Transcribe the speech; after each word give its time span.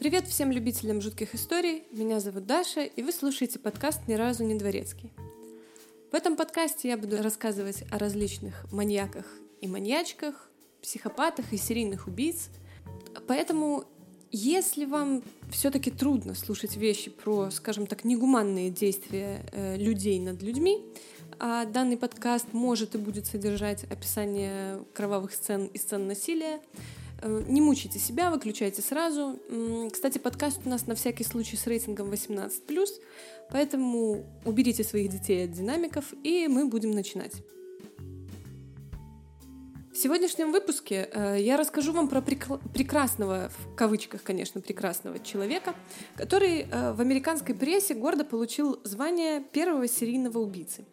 Привет 0.00 0.26
всем 0.26 0.50
любителям 0.50 1.02
жутких 1.02 1.34
историй. 1.34 1.82
Меня 1.92 2.20
зовут 2.20 2.46
Даша, 2.46 2.84
и 2.84 3.02
вы 3.02 3.12
слушаете 3.12 3.58
подкаст 3.58 4.08
«Ни 4.08 4.14
разу 4.14 4.44
не 4.44 4.54
дворецкий». 4.54 5.12
В 6.10 6.14
этом 6.14 6.36
подкасте 6.36 6.88
я 6.88 6.96
буду 6.96 7.22
рассказывать 7.22 7.84
о 7.90 7.98
различных 7.98 8.64
маньяках 8.72 9.26
и 9.60 9.68
маньячках, 9.68 10.48
психопатах 10.80 11.52
и 11.52 11.58
серийных 11.58 12.06
убийц. 12.06 12.48
Поэтому, 13.26 13.84
если 14.32 14.86
вам 14.86 15.22
все-таки 15.50 15.90
трудно 15.90 16.34
слушать 16.34 16.78
вещи 16.78 17.10
про, 17.10 17.50
скажем 17.50 17.86
так, 17.86 18.02
негуманные 18.02 18.70
действия 18.70 19.44
э, 19.52 19.76
людей 19.76 20.18
над 20.18 20.40
людьми, 20.40 20.82
а 21.38 21.66
данный 21.66 21.98
подкаст 21.98 22.54
может 22.54 22.94
и 22.94 22.98
будет 22.98 23.26
содержать 23.26 23.84
описание 23.84 24.82
кровавых 24.94 25.34
сцен 25.34 25.66
и 25.66 25.76
сцен 25.76 26.06
насилия, 26.06 26.58
не 27.22 27.60
мучайте 27.60 27.98
себя, 27.98 28.30
выключайте 28.30 28.82
сразу. 28.82 29.38
Кстати, 29.92 30.18
подкаст 30.18 30.60
у 30.64 30.68
нас 30.68 30.86
на 30.86 30.94
всякий 30.94 31.24
случай 31.24 31.56
с 31.56 31.66
рейтингом 31.66 32.10
18+, 32.10 32.50
поэтому 33.50 34.24
уберите 34.44 34.84
своих 34.84 35.10
детей 35.10 35.44
от 35.44 35.52
динамиков, 35.52 36.12
и 36.22 36.48
мы 36.48 36.66
будем 36.66 36.92
начинать. 36.92 37.34
В 39.92 39.96
сегодняшнем 40.02 40.52
выпуске 40.52 41.10
э, 41.12 41.36
я 41.40 41.56
расскажу 41.56 41.92
вам 41.92 42.08
про 42.08 42.22
прекрасного, 42.22 43.50
в 43.50 43.74
кавычках, 43.74 44.22
конечно, 44.22 44.60
прекрасного 44.60 45.18
человека, 45.18 45.74
который 46.16 46.60
э, 46.60 46.92
в 46.92 47.00
американской 47.00 47.56
прессе 47.56 47.94
гордо 47.94 48.24
получил 48.24 48.80
звание 48.84 49.42
первого 49.52 49.88
серийного 49.88 50.38
убийцы. 50.38 50.84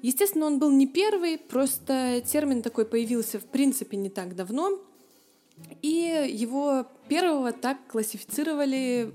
Естественно, 0.00 0.46
он 0.46 0.58
был 0.58 0.72
не 0.72 0.86
первый, 0.86 1.38
просто 1.38 2.22
термин 2.26 2.62
такой 2.62 2.84
появился 2.84 3.38
в 3.38 3.44
принципе 3.44 3.96
не 3.96 4.08
так 4.08 4.34
давно, 4.34 4.80
и 5.82 6.26
его 6.32 6.86
первого 7.08 7.52
так 7.52 7.78
классифицировали 7.88 9.12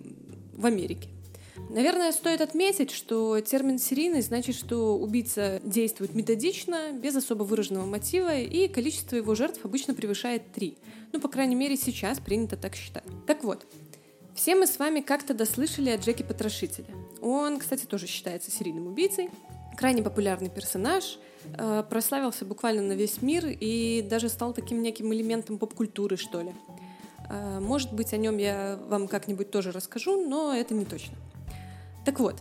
в 0.53 0.65
Америке. 0.65 1.09
Наверное, 1.69 2.11
стоит 2.11 2.41
отметить, 2.41 2.89
что 2.89 3.39
термин 3.41 3.77
«серийный» 3.77 4.21
значит, 4.21 4.55
что 4.55 4.97
убийца 4.97 5.61
действует 5.63 6.15
методично, 6.15 6.91
без 6.93 7.15
особо 7.15 7.43
выраженного 7.43 7.85
мотива, 7.85 8.35
и 8.35 8.67
количество 8.67 9.17
его 9.17 9.35
жертв 9.35 9.63
обычно 9.63 9.93
превышает 9.93 10.51
три. 10.51 10.77
Ну, 11.11 11.19
по 11.19 11.27
крайней 11.27 11.55
мере, 11.55 11.77
сейчас 11.77 12.19
принято 12.19 12.57
так 12.57 12.75
считать. 12.75 13.03
Так 13.27 13.43
вот, 13.43 13.67
все 14.33 14.55
мы 14.55 14.65
с 14.65 14.79
вами 14.79 15.01
как-то 15.01 15.33
дослышали 15.33 15.89
о 15.89 15.97
Джеке 15.97 16.23
Потрошителе. 16.23 16.87
Он, 17.21 17.59
кстати, 17.59 17.85
тоже 17.85 18.07
считается 18.07 18.49
серийным 18.49 18.87
убийцей. 18.87 19.29
Крайне 19.77 20.01
популярный 20.01 20.49
персонаж, 20.49 21.19
прославился 21.89 22.45
буквально 22.45 22.81
на 22.81 22.93
весь 22.93 23.21
мир 23.21 23.45
и 23.47 24.05
даже 24.09 24.29
стал 24.29 24.53
таким 24.53 24.81
неким 24.81 25.13
элементом 25.13 25.57
поп-культуры, 25.57 26.17
что 26.17 26.41
ли. 26.41 26.53
Э, 27.29 27.59
может 27.59 27.93
быть, 27.93 28.13
о 28.13 28.17
нем 28.17 28.37
я 28.37 28.79
вам 28.87 29.07
как-нибудь 29.07 29.51
тоже 29.51 29.71
расскажу, 29.71 30.27
но 30.27 30.53
это 30.53 30.73
не 30.73 30.85
точно. 30.85 31.15
Так 32.05 32.19
вот, 32.19 32.35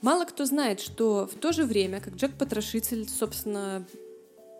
мало 0.00 0.24
кто 0.24 0.44
знает, 0.44 0.80
что 0.80 1.28
в 1.32 1.38
то 1.38 1.52
же 1.52 1.64
время, 1.64 2.00
как 2.00 2.14
Джек 2.16 2.36
Потрошитель, 2.36 3.08
собственно, 3.08 3.86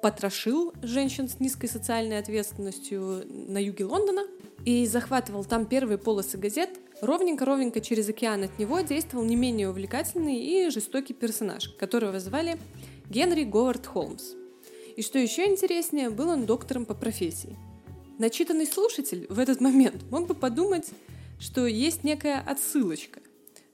потрошил 0.03 0.73
женщин 0.83 1.29
с 1.29 1.41
низкой 1.41 1.69
социальной 1.69 2.19
ответственностью 2.19 3.23
на 3.49 3.59
юге 3.59 3.85
Лондона 3.85 4.23
и 4.65 4.87
захватывал 4.87 5.45
там 5.45 5.67
первые 5.67 5.99
полосы 5.99 6.39
газет, 6.39 6.71
ровненько-ровненько 7.01 7.81
через 7.81 8.09
океан 8.09 8.45
от 8.45 8.59
него 8.59 8.81
действовал 8.81 9.25
не 9.25 9.37
менее 9.37 9.69
увлекательный 9.69 10.37
и 10.37 10.71
жестокий 10.71 11.15
персонаж, 11.15 11.69
которого 11.79 12.21
звали 12.21 12.59
Генри 13.13 13.45
Говард 13.45 13.87
Холмс. 13.87 14.33
И 14.97 15.03
что 15.03 15.19
еще 15.19 15.45
интереснее, 15.45 16.09
был 16.09 16.31
он 16.31 16.47
доктором 16.47 16.87
по 16.87 16.95
профессии. 16.95 17.59
Начитанный 18.19 18.67
слушатель 18.67 19.27
в 19.29 19.39
этот 19.39 19.61
момент 19.61 20.03
мог 20.11 20.27
бы 20.27 20.35
подумать, 20.35 20.89
что 21.39 21.67
есть 21.67 22.05
некая 22.05 22.41
отсылочка. 22.41 23.21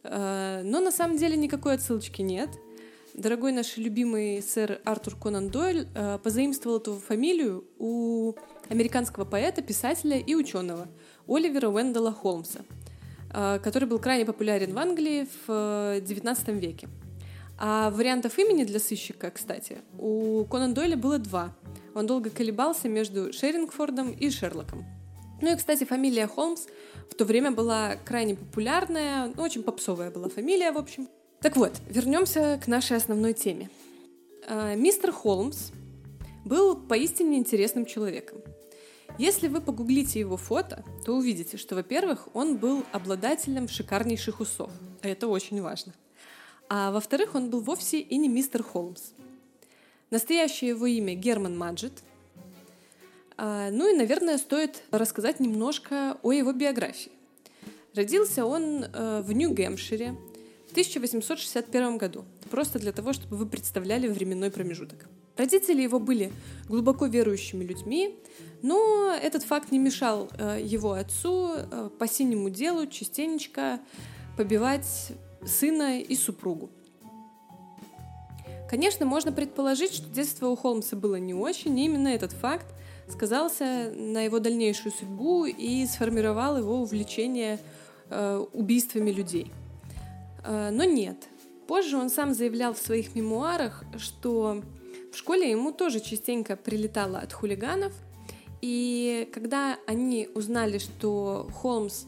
Э, 0.02 0.62
но 0.64 0.80
на 0.80 0.90
самом 0.90 1.18
деле 1.18 1.36
никакой 1.36 1.74
отсылочки 1.74 2.20
нет. 2.20 2.50
Дорогой 3.14 3.52
наш 3.52 3.76
любимый 3.76 4.42
сэр 4.42 4.80
Артур 4.84 5.14
Конан 5.14 5.50
Дойль 5.50 5.86
э, 5.94 6.18
позаимствовал 6.20 6.78
эту 6.78 6.96
фамилию 6.96 7.64
у 7.78 8.34
американского 8.68 9.24
поэта, 9.24 9.62
писателя 9.62 10.18
и 10.18 10.34
ученого 10.34 10.88
Оливера 11.28 11.68
Уэндала 11.68 12.12
Холмса, 12.12 12.64
э, 13.32 13.60
который 13.62 13.86
был 13.86 14.00
крайне 14.00 14.24
популярен 14.24 14.72
в 14.72 14.78
Англии 14.78 15.28
в 15.46 16.00
XIX 16.00 16.58
веке. 16.58 16.88
А 17.60 17.90
вариантов 17.90 18.38
имени 18.38 18.62
для 18.62 18.78
сыщика, 18.78 19.32
кстати, 19.32 19.78
у 19.98 20.44
Конан 20.44 20.74
Дойля 20.74 20.96
было 20.96 21.18
два. 21.18 21.52
Он 21.94 22.06
долго 22.06 22.30
колебался 22.30 22.88
между 22.88 23.32
Шерингфордом 23.32 24.12
и 24.12 24.30
Шерлоком. 24.30 24.84
Ну 25.42 25.52
и, 25.52 25.56
кстати, 25.56 25.82
фамилия 25.84 26.28
Холмс 26.28 26.66
в 27.10 27.14
то 27.14 27.24
время 27.24 27.50
была 27.50 27.96
крайне 28.04 28.36
популярная, 28.36 29.32
ну, 29.34 29.42
очень 29.42 29.64
попсовая 29.64 30.10
была 30.12 30.28
фамилия, 30.28 30.70
в 30.70 30.78
общем. 30.78 31.08
Так 31.40 31.56
вот, 31.56 31.72
вернемся 31.88 32.60
к 32.62 32.68
нашей 32.68 32.96
основной 32.96 33.32
теме. 33.32 33.70
А, 34.46 34.76
мистер 34.76 35.10
Холмс 35.10 35.70
был 36.44 36.76
поистине 36.76 37.38
интересным 37.38 37.86
человеком. 37.86 38.38
Если 39.18 39.48
вы 39.48 39.60
погуглите 39.60 40.20
его 40.20 40.36
фото, 40.36 40.84
то 41.04 41.16
увидите, 41.16 41.56
что, 41.56 41.74
во-первых, 41.74 42.28
он 42.34 42.56
был 42.56 42.84
обладателем 42.92 43.66
шикарнейших 43.66 44.38
усов. 44.38 44.70
Это 45.02 45.26
очень 45.26 45.60
важно– 45.60 45.92
а 46.68 46.90
во-вторых, 46.90 47.34
он 47.34 47.50
был 47.50 47.60
вовсе 47.60 48.00
и 48.00 48.16
не 48.16 48.28
мистер 48.28 48.62
Холмс. 48.62 49.12
Настоящее 50.10 50.70
его 50.70 50.86
имя 50.86 51.14
Герман 51.14 51.56
Маджет. 51.56 51.92
А, 53.36 53.70
ну 53.70 53.92
и, 53.92 53.96
наверное, 53.96 54.38
стоит 54.38 54.82
рассказать 54.90 55.40
немножко 55.40 56.18
о 56.22 56.32
его 56.32 56.52
биографии. 56.52 57.12
Родился 57.94 58.44
он 58.44 58.84
э, 58.84 59.22
в 59.22 59.32
Нью-Гэмпшире 59.32 60.14
в 60.68 60.70
1861 60.72 61.98
году, 61.98 62.24
просто 62.50 62.78
для 62.78 62.92
того, 62.92 63.12
чтобы 63.12 63.36
вы 63.36 63.46
представляли 63.46 64.06
временной 64.08 64.50
промежуток. 64.50 65.08
Родители 65.36 65.82
его 65.82 65.98
были 65.98 66.32
глубоко 66.68 67.06
верующими 67.06 67.64
людьми, 67.64 68.16
но 68.62 69.16
этот 69.22 69.44
факт 69.44 69.70
не 69.70 69.78
мешал 69.78 70.28
э, 70.36 70.60
его 70.62 70.92
отцу 70.92 71.54
э, 71.54 71.90
по 71.98 72.08
синему 72.08 72.50
делу 72.50 72.86
частенечко 72.86 73.80
побивать 74.36 75.12
сына 75.44 76.00
и 76.00 76.14
супругу. 76.14 76.70
Конечно, 78.68 79.06
можно 79.06 79.32
предположить, 79.32 79.94
что 79.94 80.08
детство 80.08 80.48
у 80.48 80.56
Холмса 80.56 80.96
было 80.96 81.16
не 81.16 81.32
очень, 81.32 81.78
и 81.78 81.86
именно 81.86 82.08
этот 82.08 82.32
факт 82.32 82.66
сказался 83.08 83.90
на 83.94 84.20
его 84.22 84.38
дальнейшую 84.38 84.92
судьбу 84.92 85.46
и 85.46 85.86
сформировал 85.86 86.58
его 86.58 86.80
увлечение 86.80 87.58
э, 88.10 88.44
убийствами 88.52 89.10
людей. 89.10 89.50
Э, 90.44 90.68
но 90.70 90.84
нет. 90.84 91.16
Позже 91.66 91.96
он 91.96 92.10
сам 92.10 92.34
заявлял 92.34 92.74
в 92.74 92.78
своих 92.78 93.14
мемуарах, 93.14 93.84
что 93.96 94.62
в 95.12 95.16
школе 95.16 95.50
ему 95.50 95.72
тоже 95.72 96.00
частенько 96.00 96.54
прилетало 96.54 97.18
от 97.18 97.32
хулиганов, 97.32 97.94
и 98.60 99.28
когда 99.32 99.78
они 99.86 100.28
узнали, 100.34 100.78
что 100.78 101.48
Холмс 101.54 102.04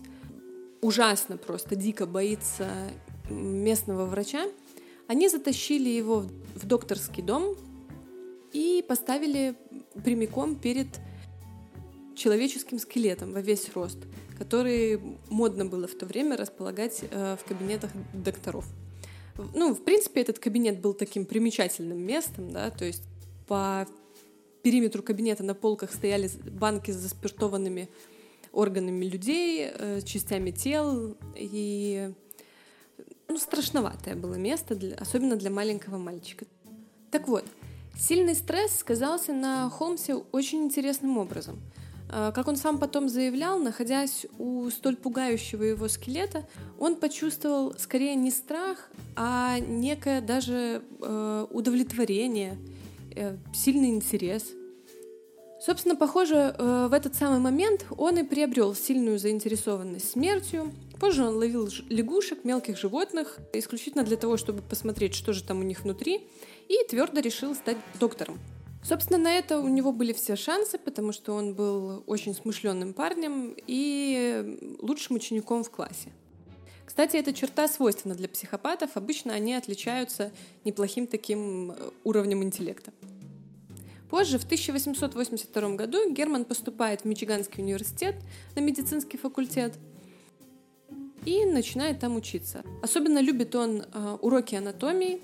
ужасно 0.83 1.37
просто 1.37 1.77
дико 1.77 2.07
боится 2.07 2.69
местного 3.31 4.07
врача, 4.07 4.47
они 5.07 5.29
затащили 5.29 5.89
его 5.89 6.25
в 6.55 6.67
докторский 6.67 7.23
дом 7.23 7.57
и 8.53 8.85
поставили 8.87 9.55
прямиком 10.05 10.57
перед 10.57 10.89
человеческим 12.15 12.79
скелетом 12.79 13.33
во 13.33 13.41
весь 13.41 13.73
рост, 13.75 13.99
который 14.39 15.01
модно 15.29 15.65
было 15.65 15.87
в 15.87 15.95
то 15.95 16.07
время 16.07 16.37
располагать 16.37 17.03
э, 17.11 17.37
в 17.43 17.49
кабинетах 17.49 17.91
докторов. 18.13 18.67
Ну, 19.55 19.75
в 19.75 19.83
принципе, 19.83 20.21
этот 20.21 20.39
кабинет 20.39 20.81
был 20.81 20.93
таким 20.93 21.25
примечательным 21.25 21.99
местом, 21.99 22.53
да, 22.53 22.71
то 22.71 22.85
есть 22.85 23.03
по 23.47 23.87
периметру 24.63 25.03
кабинета 25.03 25.43
на 25.43 25.55
полках 25.55 25.93
стояли 25.93 26.31
банки 26.51 26.91
с 26.91 26.97
заспиртованными 26.97 27.89
органами 28.53 29.07
людей, 29.07 29.71
э, 29.73 30.01
частями 30.03 30.51
тел, 30.51 31.17
и 31.37 32.13
ну, 33.31 33.39
страшноватое 33.39 34.17
было 34.17 34.35
место, 34.35 34.75
для, 34.75 34.97
особенно 34.97 35.37
для 35.37 35.51
маленького 35.51 35.99
мальчика. 35.99 36.47
Так 37.11 37.29
вот, 37.29 37.45
сильный 37.99 38.35
стресс 38.35 38.79
сказался 38.79 39.33
на 39.33 39.69
Холмсе 39.71 40.15
очень 40.15 40.65
интересным 40.65 41.19
образом. 41.19 41.61
А, 42.09 42.33
как 42.33 42.49
он 42.49 42.57
сам 42.57 42.79
потом 42.79 43.09
заявлял, 43.09 43.59
находясь 43.59 44.27
у 44.39 44.69
столь 44.71 44.97
пугающего 44.97 45.63
его 45.63 45.89
скелета, 45.89 46.47
он 46.79 46.97
почувствовал 46.97 47.75
скорее 47.79 48.15
не 48.15 48.31
страх, 48.31 48.91
а 49.17 49.59
некое 49.59 50.21
даже 50.21 50.83
э, 51.01 51.47
удовлетворение, 51.51 52.59
э, 53.15 53.37
сильный 53.53 53.91
интерес– 53.91 54.53
Собственно, 55.61 55.95
похоже, 55.95 56.55
э, 56.57 56.87
в 56.89 56.95
этот 56.95 57.15
самый 57.15 57.39
момент 57.39 57.85
он 57.99 58.17
и 58.17 58.23
приобрел 58.23 58.75
сильную 58.75 59.19
заинтересованность 59.19 60.11
смертью. 60.11 60.73
Позже 60.99 61.23
он 61.23 61.37
ловил 61.37 61.69
лягушек, 61.91 62.45
мелких 62.45 62.79
животных, 62.79 63.39
исключительно 63.53 64.03
для 64.03 64.17
того, 64.17 64.39
чтобы 64.39 64.63
посмотреть, 64.63 65.15
что 65.15 65.35
же 65.35 65.45
там 65.45 65.61
у 65.61 65.63
них 65.63 65.83
внутри, 65.83 66.27
и 66.69 66.79
твердо 66.89 67.21
решил 67.21 67.55
стать 67.55 67.77
доктором. 67.99 68.39
Собственно, 68.83 69.19
на 69.19 69.35
это 69.35 69.59
у 69.61 69.69
него 69.69 69.93
были 69.93 70.15
все 70.15 70.35
шансы, 70.35 70.79
потому 70.79 71.13
что 71.13 71.35
он 71.35 71.53
был 71.53 72.05
очень 72.07 72.35
смышленным 72.35 72.95
парнем 72.95 73.55
и 73.67 74.77
лучшим 74.81 75.17
учеником 75.17 75.63
в 75.63 75.71
классе. 75.71 76.11
Кстати, 76.87 77.19
эта 77.19 77.35
черта 77.35 77.69
свойственна 77.69 78.15
для 78.15 78.29
психопатов. 78.29 78.97
Обычно 78.97 79.35
они 79.35 79.55
отличаются 79.55 80.33
неплохим 80.65 81.07
таким 81.07 81.73
э, 81.73 81.91
уровнем 82.03 82.43
интеллекта. 82.43 82.93
Позже, 84.11 84.39
в 84.39 84.45
1882 84.45 85.77
году, 85.77 86.13
Герман 86.13 86.45
поступает 86.45 87.03
в 87.03 87.05
Мичиганский 87.05 87.63
университет 87.63 88.17
на 88.57 88.61
медицинский 88.61 89.17
факультет 89.17 89.75
и 91.25 91.45
начинает 91.45 92.01
там 92.01 92.17
учиться. 92.17 92.65
Особенно 92.83 93.21
любит 93.21 93.55
он 93.55 93.83
э, 93.83 94.19
уроки 94.21 94.57
анатомии, 94.57 95.23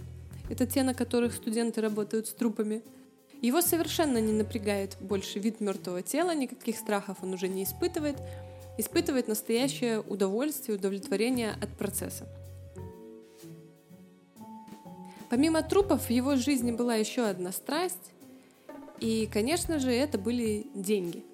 это 0.48 0.66
те, 0.66 0.84
на 0.84 0.94
которых 0.94 1.32
студенты 1.32 1.80
работают 1.80 2.28
с 2.28 2.32
трупами. 2.32 2.82
Его 3.42 3.60
совершенно 3.60 4.18
не 4.18 4.32
напрягает 4.32 4.96
больше 5.00 5.40
вид 5.40 5.60
мертвого 5.60 6.02
тела, 6.02 6.32
никаких 6.34 6.76
страхов 6.76 7.18
он 7.22 7.34
уже 7.34 7.48
не 7.48 7.64
испытывает, 7.64 8.16
испытывает 8.78 9.26
настоящее 9.26 10.00
удовольствие, 10.00 10.78
удовлетворение 10.78 11.56
от 11.60 11.70
процесса. 11.76 12.26
Помимо 15.28 15.62
трупов 15.62 16.06
в 16.06 16.10
его 16.10 16.36
жизни 16.36 16.70
была 16.70 16.94
еще 16.94 17.22
одна 17.24 17.50
страсть, 17.50 18.12
и, 19.00 19.28
конечно 19.32 19.78
же, 19.78 19.90
это 19.90 20.18
были 20.18 20.66
деньги. 20.74 21.24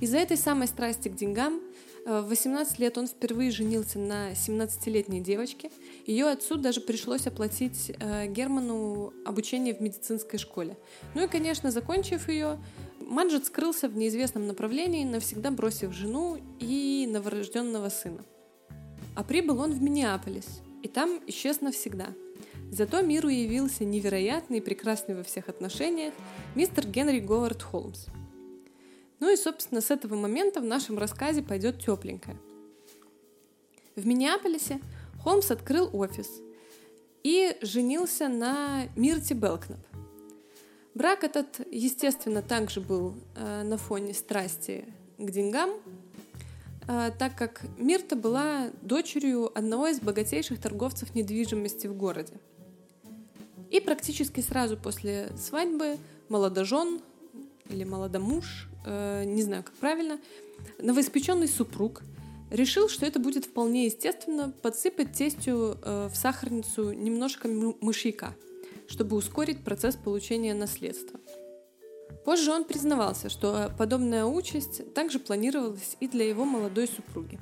Из-за 0.00 0.18
этой 0.18 0.36
самой 0.36 0.66
страсти 0.66 1.08
к 1.08 1.14
деньгам 1.14 1.60
э, 2.06 2.20
в 2.22 2.28
18 2.28 2.78
лет 2.80 2.98
он 2.98 3.06
впервые 3.06 3.52
женился 3.52 3.98
на 4.00 4.32
17-летней 4.32 5.20
девочке. 5.20 5.70
Ее 6.06 6.26
отцу 6.26 6.56
даже 6.56 6.80
пришлось 6.80 7.26
оплатить 7.28 7.92
э, 8.00 8.26
Герману 8.26 9.12
обучение 9.24 9.74
в 9.74 9.80
медицинской 9.80 10.40
школе. 10.40 10.76
Ну 11.14 11.24
и, 11.24 11.28
конечно, 11.28 11.70
закончив 11.70 12.28
ее, 12.28 12.58
Манджет 12.98 13.46
скрылся 13.46 13.88
в 13.88 13.96
неизвестном 13.96 14.46
направлении, 14.46 15.04
навсегда 15.04 15.50
бросив 15.52 15.92
жену 15.92 16.38
и 16.58 17.08
новорожденного 17.08 17.88
сына. 17.88 18.24
А 19.14 19.22
прибыл 19.22 19.60
он 19.60 19.72
в 19.72 19.82
Миннеаполис, 19.82 20.62
и 20.82 20.88
там 20.88 21.20
исчез 21.26 21.60
навсегда– 21.60 22.08
Зато 22.72 23.02
миру 23.02 23.28
явился 23.28 23.84
невероятный 23.84 24.56
и 24.56 24.60
прекрасный 24.62 25.14
во 25.14 25.22
всех 25.22 25.50
отношениях 25.50 26.14
мистер 26.54 26.86
Генри 26.86 27.20
Говард 27.20 27.62
Холмс. 27.62 28.06
Ну 29.20 29.30
и, 29.30 29.36
собственно, 29.36 29.82
с 29.82 29.90
этого 29.90 30.14
момента 30.14 30.62
в 30.62 30.64
нашем 30.64 30.96
рассказе 30.96 31.42
пойдет 31.42 31.84
тепленькое. 31.84 32.38
В 33.94 34.06
Миннеаполисе 34.06 34.80
Холмс 35.22 35.50
открыл 35.50 35.90
офис 35.92 36.30
и 37.22 37.58
женился 37.60 38.28
на 38.28 38.88
Мирте 38.96 39.34
Белкнап. 39.34 39.80
Брак 40.94 41.24
этот, 41.24 41.60
естественно, 41.70 42.40
также 42.40 42.80
был 42.80 43.16
э, 43.36 43.64
на 43.64 43.76
фоне 43.76 44.14
страсти 44.14 44.86
к 45.18 45.30
деньгам, 45.30 45.72
э, 46.88 47.10
так 47.18 47.36
как 47.36 47.66
Мирта 47.76 48.16
была 48.16 48.70
дочерью 48.80 49.50
одного 49.54 49.88
из 49.88 50.00
богатейших 50.00 50.58
торговцев 50.58 51.14
недвижимости 51.14 51.86
в 51.86 51.94
городе– 51.94 52.32
и 53.72 53.80
практически 53.80 54.40
сразу 54.40 54.76
после 54.76 55.32
свадьбы 55.36 55.96
молодожен 56.28 57.00
или 57.70 57.84
молодомуж, 57.84 58.68
э, 58.84 59.24
не 59.24 59.42
знаю, 59.42 59.64
как 59.64 59.74
правильно, 59.74 60.20
новоиспеченный 60.78 61.48
супруг 61.48 62.02
решил, 62.50 62.90
что 62.90 63.06
это 63.06 63.18
будет 63.18 63.46
вполне 63.46 63.86
естественно 63.86 64.52
подсыпать 64.62 65.12
тестю 65.12 65.78
э, 65.82 66.08
в 66.12 66.16
сахарницу 66.16 66.92
немножко 66.92 67.48
мышьяка, 67.48 68.34
чтобы 68.88 69.16
ускорить 69.16 69.64
процесс 69.64 69.96
получения 69.96 70.52
наследства. 70.52 71.18
Позже 72.26 72.52
он 72.52 72.64
признавался, 72.64 73.30
что 73.30 73.72
подобная 73.78 74.26
участь 74.26 74.92
также 74.92 75.18
планировалась 75.18 75.96
и 75.98 76.06
для 76.06 76.28
его 76.28 76.44
молодой 76.44 76.88
супруги. 76.88 77.40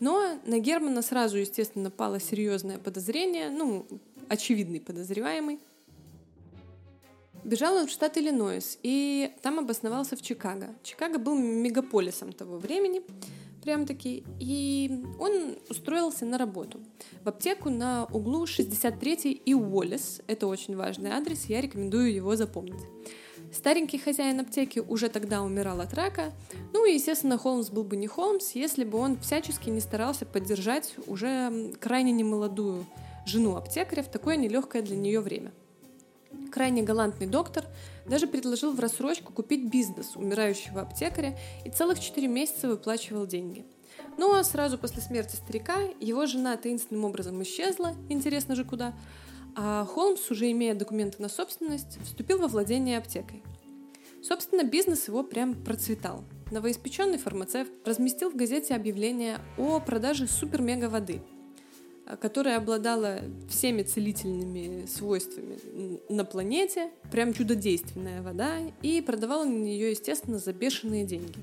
Но 0.00 0.40
на 0.44 0.58
Германа 0.58 1.00
сразу, 1.00 1.38
естественно, 1.38 1.90
пало 1.90 2.20
серьезное 2.20 2.78
подозрение, 2.78 3.50
ну, 3.50 3.86
очевидный 4.28 4.80
подозреваемый. 4.80 5.60
Бежал 7.44 7.76
он 7.76 7.86
в 7.86 7.90
штат 7.90 8.18
Иллинойс 8.18 8.78
и 8.82 9.32
там 9.40 9.60
обосновался 9.60 10.16
в 10.16 10.22
Чикаго. 10.22 10.74
Чикаго 10.82 11.18
был 11.18 11.36
мегаполисом 11.36 12.32
того 12.32 12.58
времени, 12.58 13.02
прям 13.62 13.86
таки, 13.86 14.24
и 14.40 15.04
он 15.20 15.56
устроился 15.68 16.24
на 16.24 16.38
работу 16.38 16.80
в 17.22 17.28
аптеку 17.28 17.70
на 17.70 18.06
углу 18.06 18.46
63 18.46 19.32
и 19.32 19.54
Уоллес. 19.54 20.22
Это 20.26 20.48
очень 20.48 20.76
важный 20.76 21.10
адрес, 21.10 21.44
я 21.44 21.60
рекомендую 21.60 22.12
его 22.12 22.34
запомнить. 22.34 22.82
Старенький 23.52 23.98
хозяин 23.98 24.40
аптеки 24.40 24.80
уже 24.80 25.08
тогда 25.08 25.42
умирал 25.42 25.80
от 25.80 25.94
рака, 25.94 26.32
ну 26.72 26.84
и, 26.84 26.94
естественно, 26.94 27.38
Холмс 27.38 27.70
был 27.70 27.84
бы 27.84 27.96
не 27.96 28.06
Холмс, 28.06 28.52
если 28.52 28.84
бы 28.84 28.98
он 28.98 29.18
всячески 29.20 29.70
не 29.70 29.80
старался 29.80 30.26
поддержать 30.26 30.94
уже 31.06 31.72
крайне 31.80 32.12
немолодую 32.12 32.86
жену 33.26 33.56
аптекаря 33.56 34.02
в 34.02 34.10
такое 34.10 34.36
нелегкое 34.36 34.82
для 34.82 34.96
нее 34.96 35.20
время. 35.20 35.52
Крайне 36.50 36.82
галантный 36.82 37.26
доктор 37.26 37.64
даже 38.06 38.26
предложил 38.26 38.72
в 38.72 38.80
рассрочку 38.80 39.32
купить 39.32 39.70
бизнес 39.70 40.16
умирающего 40.16 40.82
аптекаря 40.82 41.38
и 41.64 41.70
целых 41.70 42.00
4 42.00 42.26
месяца 42.28 42.68
выплачивал 42.68 43.26
деньги. 43.26 43.66
Ну 44.16 44.34
а 44.34 44.44
сразу 44.44 44.78
после 44.78 45.02
смерти 45.02 45.36
старика 45.36 45.78
его 46.00 46.26
жена 46.26 46.56
таинственным 46.56 47.04
образом 47.04 47.42
исчезла, 47.42 47.94
интересно 48.08 48.54
же 48.54 48.64
куда, 48.64 48.94
а 49.54 49.84
Холмс, 49.86 50.30
уже 50.30 50.50
имея 50.52 50.74
документы 50.74 51.20
на 51.20 51.28
собственность, 51.28 51.98
вступил 52.04 52.38
во 52.38 52.46
владение 52.46 52.98
аптекой. 52.98 53.42
Собственно, 54.22 54.64
бизнес 54.64 55.08
его 55.08 55.22
прям 55.22 55.54
процветал. 55.54 56.24
Новоиспеченный 56.50 57.18
фармацевт 57.18 57.72
разместил 57.84 58.30
в 58.30 58.36
газете 58.36 58.74
объявление 58.74 59.38
о 59.56 59.80
продаже 59.80 60.26
супер-мега 60.26 60.88
воды– 60.88 61.22
которая 62.20 62.58
обладала 62.58 63.20
всеми 63.48 63.82
целительными 63.82 64.86
свойствами 64.86 65.58
на 66.08 66.24
планете, 66.24 66.90
прям 67.10 67.34
чудодейственная 67.34 68.22
вода, 68.22 68.58
и 68.82 69.00
продавала 69.00 69.44
на 69.44 69.56
нее, 69.56 69.90
естественно, 69.90 70.38
за 70.38 70.52
бешеные 70.52 71.04
деньги. 71.04 71.34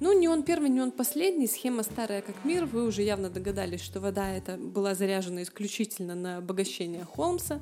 Ну, 0.00 0.16
не 0.16 0.28
он 0.28 0.42
первый, 0.42 0.68
не 0.68 0.80
он 0.80 0.92
последний, 0.92 1.48
схема 1.48 1.82
старая 1.82 2.22
как 2.22 2.44
мир, 2.44 2.66
вы 2.66 2.86
уже 2.86 3.02
явно 3.02 3.30
догадались, 3.30 3.80
что 3.80 3.98
вода 3.98 4.30
эта 4.30 4.56
была 4.56 4.94
заряжена 4.94 5.42
исключительно 5.42 6.14
на 6.14 6.36
обогащение 6.36 7.04
Холмса. 7.04 7.60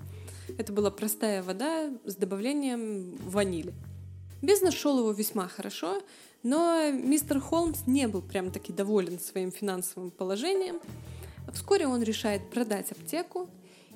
Это 0.58 0.72
была 0.72 0.90
простая 0.90 1.42
вода 1.42 1.88
с 2.04 2.14
добавлением 2.16 3.16
ванили. 3.24 3.72
Бизнес 4.42 4.74
шел 4.74 4.98
его 4.98 5.12
весьма 5.12 5.48
хорошо, 5.48 6.02
но 6.42 6.90
мистер 6.92 7.40
Холмс 7.40 7.86
не 7.86 8.06
был 8.06 8.20
прям 8.20 8.50
таки 8.50 8.72
доволен 8.72 9.18
своим 9.18 9.50
финансовым 9.52 10.10
положением– 10.10 10.80
Вскоре 11.52 11.86
он 11.86 12.02
решает 12.02 12.48
продать 12.50 12.92
аптеку 12.92 13.48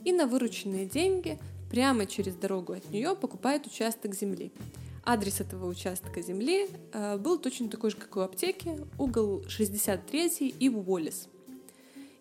и 0.05 0.13
на 0.13 0.27
вырученные 0.27 0.87
деньги 0.87 1.39
прямо 1.71 2.07
через 2.07 2.35
дорогу 2.35 2.73
от 2.73 2.91
нее 2.91 3.15
покупает 3.15 3.67
участок 3.67 4.15
земли. 4.15 4.53
Адрес 5.05 5.41
этого 5.41 5.67
участка 5.67 6.21
земли 6.21 6.69
э, 6.93 7.17
был 7.17 7.39
точно 7.39 7.69
такой 7.69 7.91
же, 7.91 7.97
как 7.97 8.17
у 8.17 8.21
аптеки, 8.21 8.79
угол 8.99 9.43
63 9.49 10.55
и 10.59 10.69
Уоллес. 10.69 11.29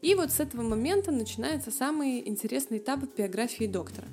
И 0.01 0.15
вот 0.15 0.31
с 0.31 0.39
этого 0.39 0.62
момента 0.62 1.12
начинается 1.12 1.71
самый 1.71 2.27
интересный 2.27 2.77
этап 2.77 3.01
в 3.01 3.15
биографии 3.15 3.65
доктора. 3.65 4.07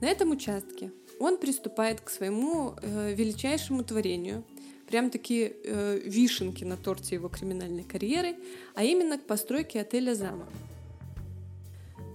На 0.00 0.06
этом 0.06 0.30
участке 0.30 0.92
он 1.18 1.36
приступает 1.36 2.00
к 2.00 2.10
своему 2.10 2.74
э, 2.80 3.12
величайшему 3.14 3.82
творению– 3.84 4.44
прям 4.90 5.10
такие 5.10 5.56
э, 5.64 6.00
вишенки 6.04 6.64
на 6.64 6.76
торте 6.76 7.14
его 7.14 7.28
криминальной 7.28 7.84
карьеры, 7.84 8.34
а 8.74 8.82
именно 8.82 9.18
к 9.18 9.24
постройке 9.24 9.80
отеля 9.80 10.14
«Замок». 10.14 10.48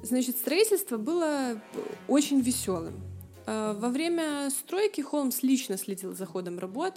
Значит, 0.03 0.37
строительство 0.37 0.97
было 0.97 1.59
очень 2.07 2.41
веселым. 2.41 2.93
Э, 3.47 3.73
во 3.79 3.89
время 3.89 4.49
стройки 4.49 4.99
Холмс 5.01 5.41
лично 5.41 5.77
следил 5.77 6.13
за 6.13 6.25
ходом 6.25 6.59
работ, 6.59 6.95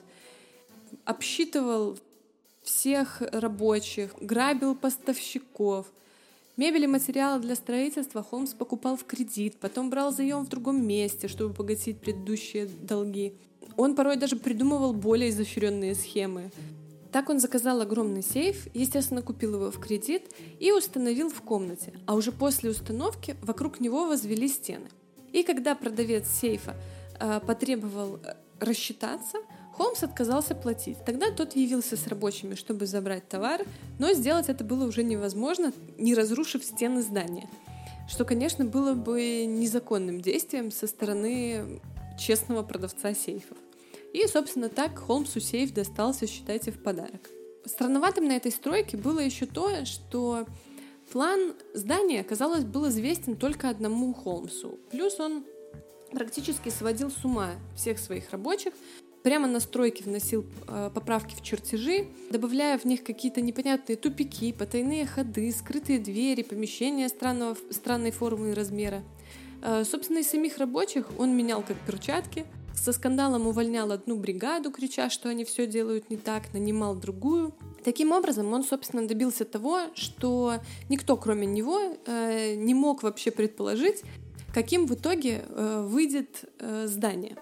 обсчитывал 1.04 1.96
всех 2.62 3.22
рабочих, 3.32 4.14
грабил 4.20 4.74
поставщиков. 4.74 5.86
Мебель 6.56 6.84
и 6.84 6.88
материалы 6.88 7.40
для 7.40 7.54
строительства 7.54 8.24
Холмс 8.24 8.52
покупал 8.52 8.96
в 8.96 9.04
кредит, 9.04 9.56
потом 9.60 9.90
брал 9.90 10.12
заем 10.12 10.44
в 10.44 10.48
другом 10.48 10.84
месте, 10.84 11.28
чтобы 11.28 11.54
погасить 11.54 12.00
предыдущие 12.00 12.66
долги. 12.66 13.34
Он 13.76 13.94
порой 13.94 14.16
даже 14.16 14.36
придумывал 14.36 14.92
более 14.92 15.30
изощренные 15.30 15.94
схемы. 15.94 16.50
Так 17.12 17.30
он 17.30 17.40
заказал 17.40 17.80
огромный 17.80 18.22
сейф, 18.22 18.66
естественно, 18.74 19.22
купил 19.22 19.54
его 19.54 19.70
в 19.70 19.78
кредит 19.78 20.30
и 20.58 20.72
установил 20.72 21.30
в 21.30 21.40
комнате, 21.40 21.92
а 22.06 22.14
уже 22.14 22.32
после 22.32 22.70
установки 22.70 23.36
вокруг 23.42 23.80
него 23.80 24.06
возвели 24.06 24.48
стены. 24.48 24.88
И 25.32 25.42
когда 25.42 25.74
продавец 25.74 26.26
сейфа 26.28 26.76
э, 27.18 27.40
потребовал 27.46 28.16
э, 28.16 28.34
рассчитаться, 28.60 29.38
Холмс 29.78 30.02
отказался 30.02 30.56
платить. 30.56 30.98
Тогда 31.06 31.30
тот 31.30 31.54
явился 31.54 31.96
с 31.96 32.08
рабочими, 32.08 32.56
чтобы 32.56 32.86
забрать 32.86 33.28
товар, 33.28 33.64
но 34.00 34.12
сделать 34.12 34.48
это 34.48 34.64
было 34.64 34.84
уже 34.84 35.04
невозможно, 35.04 35.72
не 35.96 36.14
разрушив 36.14 36.64
стены 36.64 37.00
здания. 37.00 37.48
что, 38.08 38.24
конечно, 38.24 38.64
было 38.64 38.94
бы 38.94 39.44
незаконным 39.46 40.20
действием 40.20 40.72
со 40.72 40.86
стороны 40.86 41.80
честного 42.18 42.62
продавца 42.62 43.14
сейфов. 43.14 43.56
И, 44.12 44.26
собственно, 44.26 44.68
так 44.68 44.98
Холмсу 44.98 45.40
сейф 45.40 45.72
достался, 45.72 46.26
считайте, 46.26 46.70
в 46.70 46.82
подарок. 46.82 47.30
Странноватым 47.64 48.26
на 48.26 48.36
этой 48.36 48.50
стройке 48.50 48.96
было 48.96 49.20
еще 49.20 49.46
то, 49.46 49.84
что 49.84 50.46
план 51.12 51.54
здания, 51.74 52.24
казалось, 52.24 52.64
был 52.64 52.88
известен 52.88 53.36
только 53.36 53.68
одному 53.68 54.14
Холмсу. 54.14 54.78
Плюс 54.90 55.20
он 55.20 55.44
практически 56.10 56.70
сводил 56.70 57.10
с 57.10 57.24
ума 57.24 57.50
всех 57.76 57.98
своих 57.98 58.30
рабочих, 58.30 58.72
прямо 59.22 59.46
на 59.46 59.60
стройке 59.60 60.04
вносил 60.04 60.46
э, 60.66 60.90
поправки 60.94 61.34
в 61.34 61.42
чертежи, 61.42 62.06
добавляя 62.30 62.78
в 62.78 62.84
них 62.86 63.04
какие-то 63.04 63.40
непонятные 63.40 63.96
тупики, 63.96 64.52
потайные 64.52 65.06
ходы, 65.06 65.52
скрытые 65.52 65.98
двери, 65.98 66.42
помещения 66.42 67.08
странного, 67.08 67.56
странной 67.70 68.10
формы 68.10 68.50
и 68.50 68.54
размера. 68.54 69.02
Э, 69.62 69.84
собственно, 69.84 70.18
из 70.18 70.30
самих 70.30 70.58
рабочих 70.58 71.06
он 71.18 71.36
менял 71.36 71.62
как 71.62 71.76
перчатки, 71.86 72.46
со 72.74 72.92
скандалом 72.92 73.46
увольнял 73.46 73.90
одну 73.90 74.16
бригаду, 74.16 74.70
крича, 74.70 75.10
что 75.10 75.28
они 75.28 75.44
все 75.44 75.66
делают 75.66 76.10
не 76.10 76.16
так, 76.16 76.52
нанимал 76.54 76.94
другую. 76.94 77.54
Таким 77.84 78.12
образом, 78.12 78.52
он, 78.52 78.62
собственно, 78.62 79.06
добился 79.06 79.44
того, 79.44 79.80
что 79.94 80.54
никто, 80.88 81.16
кроме 81.16 81.46
него, 81.46 81.96
э, 82.06 82.54
не 82.54 82.74
мог 82.74 83.02
вообще 83.02 83.30
предположить, 83.30 84.02
каким 84.54 84.86
в 84.86 84.94
итоге 84.94 85.44
э, 85.48 85.86
выйдет 85.86 86.44
здание. 86.84 87.36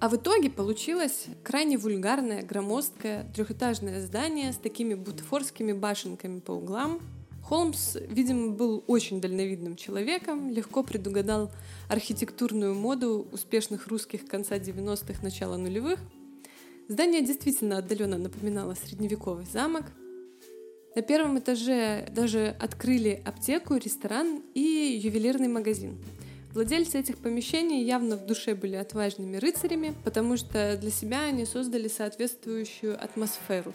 А 0.00 0.08
в 0.10 0.16
итоге 0.16 0.50
получилось 0.50 1.28
крайне 1.42 1.78
вульгарное, 1.78 2.42
громоздкое 2.42 3.26
трехэтажное 3.34 4.02
здание 4.02 4.52
с 4.52 4.56
такими 4.56 4.92
бутафорскими 4.92 5.72
башенками 5.72 6.40
по 6.40 6.52
углам. 6.52 7.00
Холмс, 7.44 7.96
видимо, 8.08 8.52
был 8.52 8.82
очень 8.86 9.20
дальновидным 9.20 9.76
человеком, 9.76 10.50
легко 10.50 10.82
предугадал 10.82 11.50
архитектурную 11.88 12.74
моду 12.74 13.28
успешных 13.32 13.86
русских 13.88 14.26
конца 14.26 14.56
90-х, 14.56 15.22
начала 15.22 15.56
нулевых. 15.56 16.00
Здание 16.88 17.22
действительно 17.22 17.78
отдаленно 17.78 18.18
напоминало 18.18 18.74
средневековый 18.74 19.44
замок. 19.44 19.84
На 20.96 21.02
первом 21.02 21.38
этаже 21.38 22.08
даже 22.14 22.56
открыли 22.60 23.22
аптеку, 23.24 23.76
ресторан 23.76 24.42
и 24.54 25.00
ювелирный 25.02 25.48
магазин– 25.48 25.98
Владельцы 26.54 27.00
этих 27.00 27.18
помещений 27.18 27.82
явно 27.82 28.16
в 28.16 28.26
душе 28.26 28.54
были 28.54 28.76
отважными 28.76 29.38
рыцарями, 29.38 29.92
потому 30.04 30.36
что 30.36 30.76
для 30.76 30.90
себя 30.92 31.22
они 31.22 31.46
создали 31.46 31.88
соответствующую 31.88 32.94
атмосферу. 32.94 33.72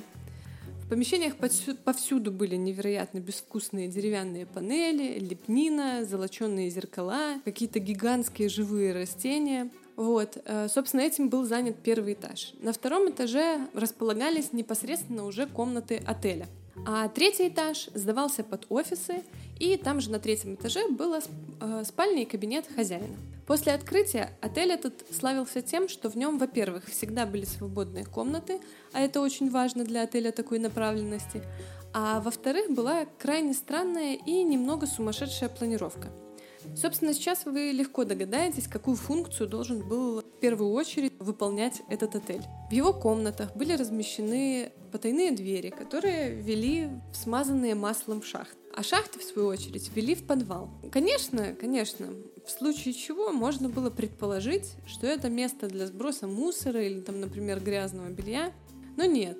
Помещениях 0.89 1.35
повсюду 1.35 2.31
были 2.31 2.55
невероятно 2.55 3.19
безвкусные 3.19 3.87
деревянные 3.87 4.47
панели, 4.47 5.19
лепнина, 5.19 6.03
золоченые 6.03 6.71
зеркала, 6.71 7.35
какие-то 7.45 7.79
гигантские 7.79 8.49
живые 8.49 8.93
растения. 8.93 9.69
Вот, 9.95 10.39
э, 10.43 10.67
собственно, 10.67 11.01
этим 11.01 11.29
был 11.29 11.45
занят 11.45 11.75
первый 11.83 12.13
этаж. 12.13 12.53
На 12.61 12.73
втором 12.73 13.07
этаже 13.11 13.67
располагались 13.75 14.51
непосредственно 14.51 15.25
уже 15.25 15.45
комнаты 15.45 16.01
отеля. 16.07 16.47
А 16.87 17.07
третий 17.09 17.49
этаж 17.49 17.89
сдавался 17.93 18.43
под 18.43 18.65
офисы 18.69 19.21
и 19.59 19.77
там 19.77 20.01
же 20.01 20.09
на 20.09 20.17
третьем 20.17 20.55
этаже 20.55 20.89
была 20.89 21.19
э, 21.61 21.83
спальня 21.85 22.23
и 22.23 22.25
кабинет 22.25 22.65
хозяина. 22.75 23.15
После 23.49 23.73
открытия 23.73 24.29
отель 24.41 24.71
этот 24.71 25.03
славился 25.11 25.63
тем, 25.63 25.89
что 25.89 26.11
в 26.11 26.15
нем, 26.15 26.37
во-первых, 26.37 26.85
всегда 26.85 27.25
были 27.25 27.45
свободные 27.45 28.05
комнаты, 28.05 28.61
а 28.93 28.99
это 28.99 29.21
очень 29.21 29.49
важно 29.49 29.83
для 29.83 30.03
отеля 30.03 30.31
такой 30.31 30.59
направленности, 30.59 31.41
а 31.91 32.19
во-вторых, 32.19 32.69
была 32.69 33.07
крайне 33.17 33.55
странная 33.55 34.13
и 34.13 34.43
немного 34.43 34.85
сумасшедшая 34.85 35.49
планировка. 35.49 36.09
Собственно, 36.75 37.13
сейчас 37.13 37.45
вы 37.45 37.71
легко 37.71 38.03
догадаетесь, 38.03 38.67
какую 38.67 38.97
функцию 38.97 39.47
должен 39.47 39.87
был 39.87 40.21
в 40.21 40.39
первую 40.39 40.71
очередь 40.71 41.13
выполнять 41.19 41.81
этот 41.89 42.15
отель. 42.15 42.43
В 42.69 42.73
его 42.73 42.93
комнатах 42.93 43.55
были 43.55 43.73
размещены 43.73 44.71
потайные 44.91 45.31
двери, 45.31 45.69
которые 45.69 46.35
вели 46.35 46.89
в 47.11 47.15
смазанные 47.15 47.75
маслом 47.75 48.21
шахты. 48.23 48.57
А 48.75 48.83
шахты, 48.83 49.19
в 49.19 49.23
свою 49.23 49.47
очередь, 49.47 49.91
вели 49.95 50.15
в 50.15 50.25
подвал. 50.25 50.69
Конечно, 50.91 51.53
конечно, 51.59 52.07
в 52.45 52.51
случае 52.51 52.93
чего 52.93 53.31
можно 53.31 53.67
было 53.69 53.89
предположить, 53.89 54.75
что 54.85 55.07
это 55.07 55.29
место 55.29 55.67
для 55.67 55.87
сброса 55.87 56.27
мусора 56.27 56.81
или, 56.83 57.01
там, 57.01 57.19
например, 57.19 57.59
грязного 57.59 58.09
белья. 58.09 58.53
Но 58.95 59.05
нет. 59.05 59.37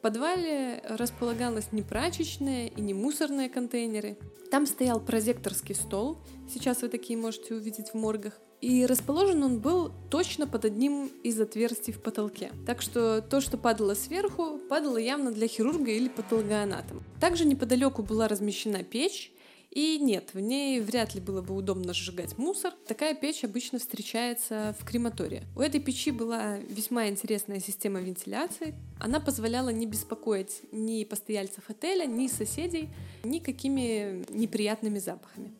Подвале 0.00 0.82
располагалась 0.88 1.72
не 1.72 1.82
прачечная 1.82 2.68
и 2.68 2.80
не 2.80 2.94
мусорные 2.94 3.48
контейнеры. 3.48 4.16
Там 4.50 4.66
стоял 4.66 4.98
прозекторский 4.98 5.74
стол, 5.74 6.18
сейчас 6.52 6.82
вы 6.82 6.88
такие 6.88 7.18
можете 7.18 7.54
увидеть 7.54 7.90
в 7.90 7.94
моргах, 7.94 8.40
и 8.60 8.84
расположен 8.84 9.42
он 9.42 9.58
был 9.58 9.90
точно 10.10 10.46
под 10.46 10.64
одним 10.64 11.10
из 11.22 11.40
отверстий 11.40 11.92
в 11.92 12.02
потолке. 12.02 12.50
Так 12.66 12.82
что 12.82 13.22
то, 13.22 13.40
что 13.40 13.56
падало 13.56 13.94
сверху, 13.94 14.58
падало 14.68 14.98
явно 14.98 15.32
для 15.32 15.48
хирурга 15.48 15.90
или 15.90 16.08
патологоанатома. 16.08 17.02
Также 17.20 17.46
неподалеку 17.46 18.02
была 18.02 18.28
размещена 18.28 18.82
печь, 18.82 19.32
и 19.70 19.98
нет, 20.00 20.30
в 20.34 20.40
ней 20.40 20.80
вряд 20.80 21.14
ли 21.14 21.20
было 21.20 21.42
бы 21.42 21.54
удобно 21.54 21.94
сжигать 21.94 22.36
мусор. 22.38 22.74
Такая 22.88 23.14
печь 23.14 23.44
обычно 23.44 23.78
встречается 23.78 24.74
в 24.80 24.84
крематории. 24.84 25.44
У 25.54 25.60
этой 25.60 25.80
печи 25.80 26.10
была 26.10 26.56
весьма 26.56 27.06
интересная 27.06 27.60
система 27.60 28.00
вентиляции. 28.00 28.74
Она 28.98 29.20
позволяла 29.20 29.68
не 29.68 29.86
беспокоить 29.86 30.62
ни 30.72 31.04
постояльцев 31.04 31.70
отеля, 31.70 32.04
ни 32.06 32.26
соседей 32.26 32.88
никакими 33.22 34.24
неприятными 34.28 34.98
запахами. 34.98 35.52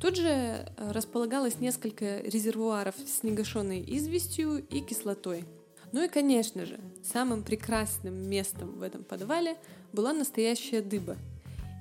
Тут 0.00 0.16
же 0.16 0.28
э, 0.28 0.64
располагалось 0.92 1.60
несколько 1.60 2.20
резервуаров 2.20 2.94
с 2.98 3.22
негашенной 3.22 3.84
известью 3.96 4.64
и 4.68 4.80
кислотой. 4.80 5.44
Ну 5.92 6.04
и, 6.04 6.08
конечно 6.08 6.66
же, 6.66 6.80
самым 7.04 7.42
прекрасным 7.44 8.14
местом 8.28 8.72
в 8.72 8.82
этом 8.82 9.04
подвале 9.04 9.56
была 9.92 10.12
настоящая 10.12 10.82
дыба. 10.82 11.16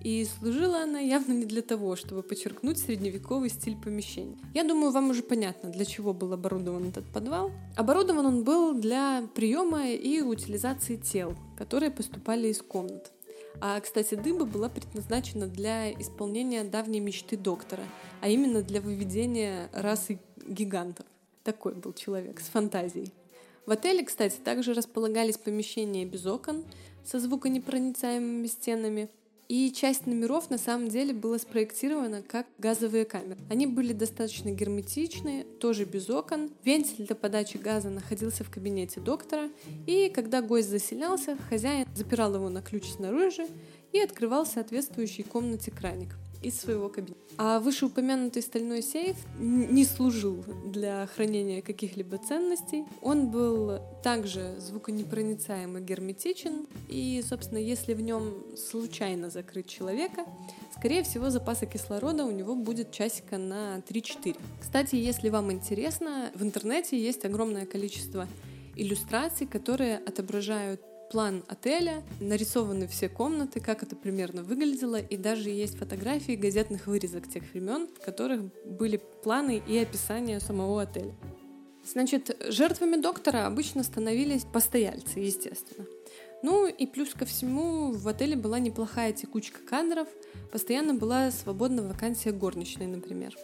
И 0.07 0.23
служила 0.23 0.83
она 0.83 0.99
явно 0.99 1.33
не 1.33 1.43
для 1.43 1.61
того, 1.61 1.97
чтобы 1.97 2.23
подчеркнуть 2.23 2.77
средневековый 2.77 3.49
стиль 3.49 3.75
помещений. 3.75 4.37
Я 4.53 4.63
думаю, 4.63 4.93
вам 4.93 5.09
уже 5.09 5.21
понятно, 5.21 5.69
для 5.69 5.83
чего 5.83 6.13
был 6.13 6.31
оборудован 6.31 6.87
этот 6.87 7.03
подвал. 7.11 7.51
Оборудован 7.75 8.25
он 8.25 8.45
был 8.45 8.73
для 8.73 9.27
приема 9.35 9.89
и 9.89 10.21
утилизации 10.21 10.95
тел, 10.95 11.35
которые 11.57 11.91
поступали 11.91 12.47
из 12.47 12.61
комнат. 12.61 13.11
А, 13.59 13.81
кстати, 13.81 14.15
дыба 14.15 14.45
была 14.45 14.69
предназначена 14.69 15.45
для 15.45 15.91
исполнения 15.91 16.63
давней 16.63 17.01
мечты 17.01 17.35
доктора, 17.35 17.83
а 18.21 18.29
именно 18.29 18.61
для 18.61 18.79
выведения 18.79 19.69
расы 19.73 20.21
гигантов. 20.47 21.05
Такой 21.43 21.75
был 21.75 21.91
человек 21.91 22.39
с 22.39 22.45
фантазией. 22.45 23.11
В 23.65 23.71
отеле, 23.71 24.05
кстати, 24.05 24.37
также 24.37 24.73
располагались 24.73 25.37
помещения 25.37 26.05
без 26.05 26.25
окон 26.25 26.63
со 27.03 27.19
звуконепроницаемыми 27.19 28.47
стенами, 28.47 29.09
и 29.47 29.71
часть 29.71 30.05
номеров 30.05 30.49
на 30.49 30.57
самом 30.57 30.89
деле 30.89 31.13
была 31.13 31.37
спроектирована 31.39 32.21
как 32.21 32.47
газовые 32.57 33.05
камеры. 33.05 33.39
Они 33.49 33.65
были 33.65 33.93
достаточно 33.93 34.51
герметичные, 34.51 35.43
тоже 35.43 35.85
без 35.85 36.09
окон. 36.09 36.51
Вентиль 36.63 37.05
для 37.05 37.15
подачи 37.15 37.57
газа 37.57 37.89
находился 37.89 38.43
в 38.43 38.49
кабинете 38.49 38.99
доктора. 38.99 39.49
И 39.85 40.09
когда 40.13 40.41
гость 40.41 40.69
заселялся, 40.69 41.37
хозяин 41.49 41.85
запирал 41.95 42.35
его 42.35 42.49
на 42.49 42.61
ключ 42.61 42.85
снаружи 42.91 43.47
и 43.93 43.99
открывал 43.99 44.45
соответствующий 44.45 45.23
комнате 45.23 45.71
краник 45.71 46.15
из 46.47 46.59
своего 46.59 46.89
кабинета. 46.89 47.19
А 47.37 47.59
вышеупомянутый 47.59 48.41
стальной 48.41 48.81
сейф 48.81 49.17
не 49.37 49.85
служил 49.85 50.43
для 50.65 51.05
хранения 51.07 51.61
каких-либо 51.61 52.17
ценностей. 52.17 52.85
Он 53.01 53.29
был 53.29 53.79
также 54.03 54.55
звуконепроницаем 54.59 55.83
герметичен. 55.85 56.67
И, 56.89 57.23
собственно, 57.27 57.59
если 57.59 57.93
в 57.93 58.01
нем 58.01 58.33
случайно 58.55 59.29
закрыть 59.29 59.67
человека, 59.67 60.25
скорее 60.75 61.03
всего, 61.03 61.29
запаса 61.29 61.65
кислорода 61.65 62.25
у 62.25 62.31
него 62.31 62.55
будет 62.55 62.91
часика 62.91 63.37
на 63.37 63.79
3-4. 63.87 64.35
Кстати, 64.59 64.95
если 64.95 65.29
вам 65.29 65.51
интересно, 65.51 66.31
в 66.33 66.43
интернете 66.43 66.99
есть 66.99 67.25
огромное 67.25 67.65
количество 67.65 68.27
иллюстраций, 68.75 69.47
которые 69.47 69.97
отображают 69.97 70.81
план 71.09 71.43
отеля, 71.47 72.03
нарисованы 72.19 72.87
все 72.87 73.09
комнаты, 73.09 73.59
как 73.59 73.83
это 73.83 73.95
примерно 73.95 74.43
выглядело, 74.43 74.99
и 74.99 75.17
даже 75.17 75.49
есть 75.49 75.77
фотографии 75.77 76.33
газетных 76.33 76.87
вырезок 76.87 77.27
тех 77.27 77.43
времен, 77.53 77.87
в 77.87 78.03
которых 78.03 78.41
были 78.65 79.01
планы 79.23 79.61
и 79.67 79.77
описание 79.77 80.39
самого 80.39 80.81
отеля. 80.81 81.13
Значит, 81.85 82.35
жертвами 82.49 82.99
доктора 83.01 83.45
обычно 83.45 83.83
становились 83.83 84.43
постояльцы, 84.43 85.19
естественно. 85.19 85.85
Ну 86.43 86.67
и 86.67 86.85
плюс 86.85 87.13
ко 87.13 87.25
всему 87.25 87.91
в 87.91 88.07
отеле 88.07 88.35
была 88.35 88.59
неплохая 88.59 89.13
текучка 89.13 89.59
кадров, 89.67 90.07
постоянно 90.51 90.93
была 90.93 91.31
свободна 91.31 91.83
вакансия 91.83 92.31
горничной, 92.31 92.87
например. 92.87 93.35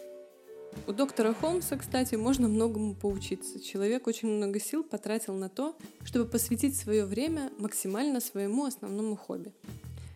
У 0.86 0.92
доктора 0.92 1.34
Холмса, 1.34 1.76
кстати, 1.76 2.14
можно 2.14 2.48
многому 2.48 2.94
поучиться. 2.94 3.60
Человек 3.60 4.06
очень 4.06 4.28
много 4.28 4.60
сил 4.60 4.84
потратил 4.84 5.34
на 5.34 5.48
то, 5.48 5.76
чтобы 6.04 6.28
посвятить 6.28 6.76
свое 6.76 7.04
время 7.04 7.50
максимально 7.58 8.20
своему 8.20 8.66
основному 8.66 9.16
хобби. 9.16 9.52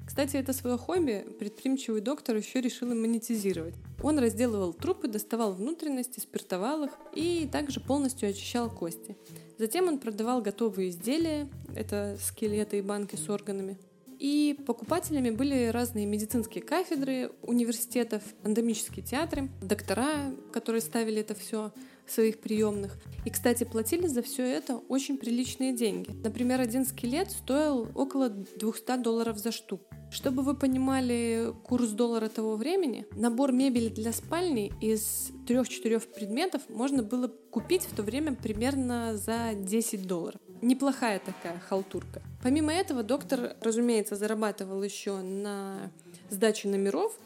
Кстати, 0.06 0.36
это 0.36 0.52
свое 0.52 0.78
хобби 0.78 1.26
предприимчивый 1.38 2.00
доктор 2.00 2.36
еще 2.36 2.60
решил 2.60 2.88
монетизировать. 2.88 3.74
Он 4.02 4.18
разделывал 4.18 4.72
трупы, 4.72 5.06
доставал 5.06 5.52
внутренности, 5.52 6.18
спиртовал 6.18 6.84
их 6.84 6.90
и 7.14 7.48
также 7.50 7.80
полностью 7.80 8.28
очищал 8.28 8.70
кости. 8.70 9.16
Затем 9.58 9.86
он 9.86 9.98
продавал 9.98 10.40
готовые 10.40 10.90
изделия, 10.90 11.48
это 11.74 12.16
скелеты 12.22 12.78
и 12.78 12.82
банки 12.82 13.16
с 13.16 13.28
органами. 13.28 13.76
И 14.18 14.58
покупателями 14.66 15.30
были 15.30 15.68
разные 15.68 16.06
медицинские 16.06 16.62
кафедры 16.62 17.30
университетов, 17.42 18.22
андемические 18.42 19.04
театры, 19.04 19.48
доктора, 19.62 20.32
которые 20.52 20.80
ставили 20.80 21.20
это 21.20 21.34
все 21.34 21.72
в 22.06 22.12
своих 22.12 22.40
приемных. 22.40 22.98
И, 23.24 23.30
кстати, 23.30 23.64
платили 23.64 24.06
за 24.06 24.22
все 24.22 24.44
это 24.44 24.76
очень 24.88 25.18
приличные 25.18 25.72
деньги. 25.72 26.10
Например, 26.24 26.60
один 26.60 26.86
скелет 26.86 27.30
стоил 27.30 27.88
около 27.94 28.30
200 28.30 29.02
долларов 29.02 29.38
за 29.38 29.52
штуку. 29.52 29.84
Чтобы 30.10 30.42
вы 30.42 30.54
понимали 30.54 31.52
курс 31.64 31.90
доллара 31.90 32.28
того 32.28 32.56
времени, 32.56 33.06
набор 33.12 33.52
мебели 33.52 33.90
для 33.90 34.12
спальни 34.12 34.72
из 34.80 35.30
трех-четырех 35.46 36.06
предметов 36.06 36.62
можно 36.70 37.02
было 37.02 37.28
купить 37.28 37.82
в 37.82 37.94
то 37.94 38.02
время 38.02 38.34
примерно 38.34 39.16
за 39.16 39.52
10 39.54 40.06
долларов. 40.06 40.40
Неплохая 40.60 41.20
такая 41.20 41.60
халтурка. 41.60 42.20
Помимо 42.42 42.72
этого, 42.72 43.02
доктор, 43.02 43.56
разумеется, 43.60 44.16
зарабатывал 44.16 44.82
еще 44.82 45.20
на 45.20 45.90
сдаче 46.30 46.68
номеров 46.68 47.16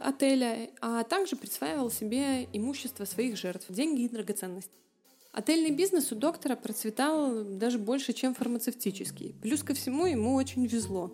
отеля, 0.00 0.70
а 0.80 1.02
также 1.04 1.36
присваивал 1.36 1.90
себе 1.90 2.44
имущество 2.52 3.04
своих 3.04 3.36
жертв, 3.36 3.66
деньги 3.70 4.02
и 4.02 4.08
драгоценности. 4.08 4.72
Отельный 5.32 5.70
бизнес 5.70 6.12
у 6.12 6.14
доктора 6.14 6.56
процветал 6.56 7.44
даже 7.44 7.78
больше, 7.78 8.12
чем 8.12 8.34
фармацевтический. 8.34 9.34
Плюс 9.42 9.62
ко 9.62 9.74
всему 9.74 10.06
ему 10.06 10.34
очень 10.34 10.66
везло. 10.66 11.08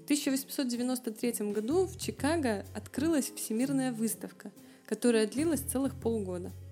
В 0.00 0.04
1893 0.04 1.52
году 1.52 1.86
в 1.86 1.98
Чикаго 1.98 2.64
открылась 2.74 3.30
Всемирная 3.30 3.90
выставка, 3.90 4.52
которая 4.86 5.26
длилась 5.26 5.60
целых 5.60 5.98
полгода– 5.98 6.52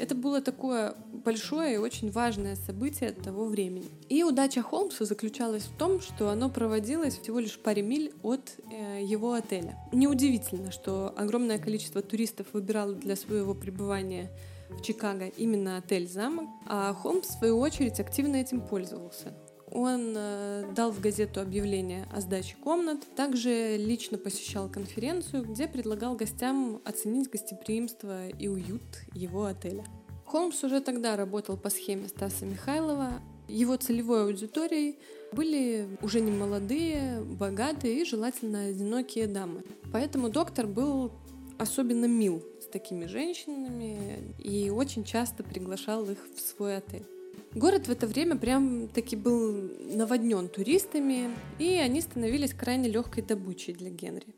это 0.00 0.14
было 0.14 0.40
такое 0.40 0.94
большое 1.12 1.74
и 1.74 1.78
очень 1.78 2.10
важное 2.10 2.56
событие 2.56 3.12
того 3.12 3.44
времени. 3.44 3.88
И 4.08 4.22
удача 4.22 4.62
Холмса 4.62 5.04
заключалась 5.04 5.64
в 5.64 5.76
том, 5.76 6.00
что 6.00 6.30
оно 6.30 6.48
проводилось 6.48 7.18
всего 7.18 7.38
лишь 7.38 7.52
в 7.52 7.60
паре 7.60 7.82
миль 7.82 8.12
от 8.22 8.56
э, 8.72 9.02
его 9.04 9.34
отеля. 9.34 9.78
Неудивительно, 9.92 10.72
что 10.72 11.12
огромное 11.16 11.58
количество 11.58 12.00
туристов 12.00 12.46
выбирало 12.54 12.94
для 12.94 13.14
своего 13.14 13.54
пребывания 13.54 14.30
в 14.70 14.82
Чикаго 14.82 15.26
именно 15.26 15.76
отель-замок, 15.76 16.48
а 16.66 16.94
Холмс, 16.94 17.26
в 17.28 17.38
свою 17.38 17.58
очередь, 17.58 18.00
активно 18.00 18.36
этим 18.36 18.60
пользовался. 18.62 19.34
Он 19.72 20.14
э, 20.16 20.72
дал 20.74 20.90
в 20.90 21.00
газету 21.00 21.40
объявление 21.40 22.06
о 22.12 22.20
сдаче 22.20 22.56
комнат, 22.62 23.06
также 23.14 23.76
лично 23.76 24.18
посещал 24.18 24.68
конференцию, 24.68 25.44
где 25.44 25.68
предлагал 25.68 26.16
гостям 26.16 26.80
оценить 26.84 27.30
гостеприимство 27.30 28.28
и 28.28 28.48
уют 28.48 28.82
его 29.14 29.44
отеля. 29.44 29.84
Холмс 30.24 30.62
уже 30.64 30.80
тогда 30.80 31.16
работал 31.16 31.56
по 31.56 31.70
схеме 31.70 32.08
Стаса 32.08 32.46
Михайлова. 32.46 33.20
Его 33.48 33.76
целевой 33.76 34.24
аудиторией 34.24 34.98
были 35.32 35.88
уже 36.02 36.20
не 36.20 36.30
молодые, 36.30 37.20
богатые 37.22 38.00
и 38.00 38.04
желательно 38.04 38.66
одинокие 38.66 39.26
дамы. 39.26 39.64
Поэтому 39.92 40.30
доктор 40.30 40.66
был 40.68 41.10
особенно 41.58 42.06
мил 42.06 42.44
с 42.60 42.66
такими 42.66 43.06
женщинами 43.06 44.34
и 44.38 44.70
очень 44.70 45.04
часто 45.04 45.42
приглашал 45.42 46.08
их 46.08 46.18
в 46.36 46.40
свой 46.40 46.76
отель. 46.76 47.06
Город 47.54 47.88
в 47.88 47.90
это 47.90 48.06
время 48.06 48.36
прям 48.36 48.88
таки 48.88 49.16
был 49.16 49.52
наводнен 49.96 50.48
туристами, 50.48 51.30
и 51.58 51.74
они 51.74 52.00
становились 52.00 52.54
крайне 52.54 52.88
легкой 52.88 53.24
добычей 53.24 53.74
для 53.74 53.90
Генри. 53.90 54.34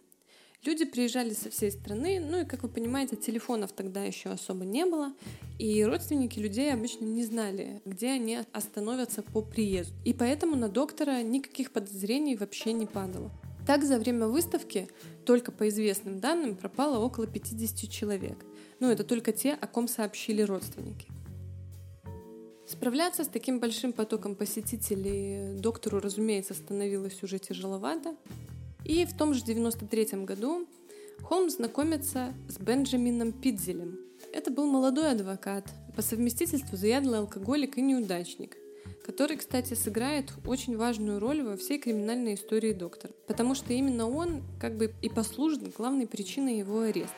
Люди 0.65 0.85
приезжали 0.85 1.35
со 1.35 1.51
всей 1.51 1.73
страны, 1.73 2.21
ну 2.21 2.43
и, 2.43 2.45
как 2.45 2.63
вы 2.63 2.69
понимаете, 2.69 3.17
телефонов 3.17 3.73
тогда 3.73 4.05
еще 4.05 4.31
особо 4.31 4.65
не 4.65 4.87
было, 4.87 5.13
и 5.59 5.85
родственники 5.85 6.39
людей 6.39 6.73
обычно 6.73 7.05
не 7.05 7.25
знали, 7.25 7.83
где 7.85 8.11
они 8.11 8.39
остановятся 8.53 9.23
по 9.23 9.43
приезду. 9.43 9.93
И 10.05 10.15
поэтому 10.15 10.55
на 10.55 10.69
доктора 10.69 11.23
никаких 11.23 11.73
подозрений 11.73 12.37
вообще 12.37 12.73
не 12.73 12.87
падало. 12.87 13.33
Так, 13.67 13.83
за 13.85 13.99
время 13.99 14.29
выставки, 14.29 14.89
только 15.27 15.51
по 15.51 15.69
известным 15.69 16.21
данным, 16.21 16.55
пропало 16.57 16.99
около 16.99 17.27
50 17.27 17.91
человек. 17.91 18.39
Ну, 18.79 18.89
это 18.89 19.03
только 19.03 19.33
те, 19.33 19.55
о 19.55 19.67
ком 19.67 19.89
сообщили 19.89 20.43
родственники. 20.43 21.09
Справляться 22.73 23.23
с 23.23 23.29
таким 23.29 23.61
большим 23.61 23.93
потоком 23.93 24.35
посетителей 24.35 25.59
доктору, 25.61 26.01
разумеется, 26.01 26.55
становилось 26.55 27.23
уже 27.23 27.39
тяжеловато. 27.39 28.17
И 28.87 29.05
в 29.05 29.15
том 29.15 29.35
же 29.35 29.45
93 29.45 30.25
году 30.25 30.67
Холмс 31.21 31.57
знакомится 31.57 32.33
с 32.49 32.57
Бенджамином 32.59 33.33
Пидзелем. 33.33 33.99
Это 34.33 34.51
был 34.51 34.67
молодой 34.67 35.11
адвокат, 35.11 35.67
по 35.95 36.01
совместительству 36.01 36.79
заядлый 36.79 37.19
алкоголик 37.19 37.77
и 37.77 37.83
неудачник, 37.83 38.57
который, 39.05 39.37
кстати, 39.37 39.75
сыграет 39.75 40.33
очень 40.47 40.79
важную 40.79 41.21
роль 41.21 41.43
во 41.43 41.59
всей 41.59 41.79
криминальной 41.79 42.35
истории 42.35 42.73
доктора, 42.73 43.13
потому 43.27 43.55
что 43.55 43.75
именно 43.75 44.09
он 44.09 44.43
как 44.59 44.79
бы 44.79 44.95
и 45.03 45.11
послужит 45.11 45.77
главной 45.77 46.07
причиной 46.07 46.57
его 46.57 46.81
ареста. 46.81 47.13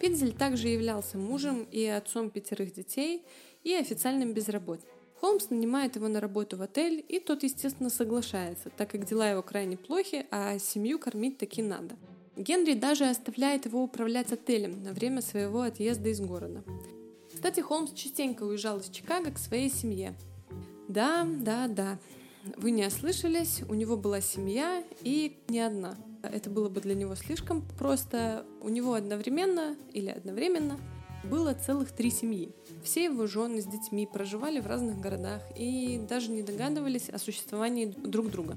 Пидзель 0.00 0.32
также 0.32 0.68
являлся 0.68 1.18
мужем 1.18 1.64
и 1.64 1.84
отцом 1.84 2.30
пятерых 2.30 2.72
детей 2.72 3.24
и 3.64 3.74
официальным 3.74 4.32
безработным. 4.32 4.99
Холмс 5.20 5.50
нанимает 5.50 5.96
его 5.96 6.08
на 6.08 6.18
работу 6.18 6.56
в 6.56 6.62
отель, 6.62 7.04
и 7.06 7.20
тот, 7.20 7.42
естественно, 7.42 7.90
соглашается, 7.90 8.70
так 8.70 8.90
как 8.90 9.04
дела 9.04 9.28
его 9.28 9.42
крайне 9.42 9.76
плохи, 9.76 10.26
а 10.30 10.58
семью 10.58 10.98
кормить 10.98 11.36
таки 11.36 11.60
надо. 11.60 11.96
Генри 12.36 12.72
даже 12.72 13.04
оставляет 13.04 13.66
его 13.66 13.82
управлять 13.82 14.32
отелем 14.32 14.82
на 14.82 14.94
время 14.94 15.20
своего 15.20 15.60
отъезда 15.60 16.08
из 16.08 16.20
города. 16.20 16.64
Кстати, 17.34 17.60
Холмс 17.60 17.92
частенько 17.92 18.44
уезжал 18.44 18.78
из 18.78 18.88
Чикаго 18.88 19.30
к 19.30 19.38
своей 19.38 19.68
семье. 19.68 20.14
Да, 20.88 21.28
да, 21.28 21.68
да, 21.68 21.98
вы 22.56 22.70
не 22.70 22.86
ослышались, 22.86 23.60
у 23.68 23.74
него 23.74 23.98
была 23.98 24.22
семья 24.22 24.82
и 25.02 25.38
не 25.48 25.60
одна. 25.60 25.96
Это 26.22 26.48
было 26.48 26.70
бы 26.70 26.80
для 26.80 26.94
него 26.94 27.14
слишком 27.14 27.62
просто. 27.78 28.46
У 28.62 28.70
него 28.70 28.94
одновременно 28.94 29.76
или 29.92 30.08
одновременно 30.08 30.78
было 31.24 31.54
целых 31.54 31.92
три 31.92 32.10
семьи. 32.10 32.50
Все 32.82 33.04
его 33.04 33.26
жены 33.26 33.60
с 33.60 33.66
детьми 33.66 34.06
проживали 34.06 34.60
в 34.60 34.66
разных 34.66 35.00
городах 35.00 35.42
и 35.56 36.00
даже 36.08 36.30
не 36.30 36.42
догадывались 36.42 37.08
о 37.08 37.18
существовании 37.18 37.86
друг 37.86 38.30
друга. 38.30 38.56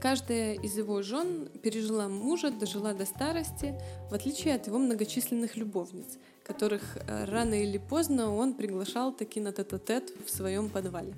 Каждая 0.00 0.54
из 0.54 0.76
его 0.76 1.02
жен 1.02 1.48
пережила 1.62 2.08
мужа, 2.08 2.50
дожила 2.50 2.92
до 2.92 3.06
старости, 3.06 3.74
в 4.10 4.14
отличие 4.14 4.54
от 4.54 4.66
его 4.66 4.78
многочисленных 4.78 5.56
любовниц, 5.56 6.18
которых 6.44 6.96
э, 6.96 7.24
рано 7.24 7.54
или 7.54 7.78
поздно 7.78 8.34
он 8.34 8.54
приглашал 8.54 9.12
таки 9.12 9.40
на 9.40 9.52
тет-а-тет 9.52 10.12
в 10.24 10.30
своем 10.30 10.68
подвале. 10.68 11.14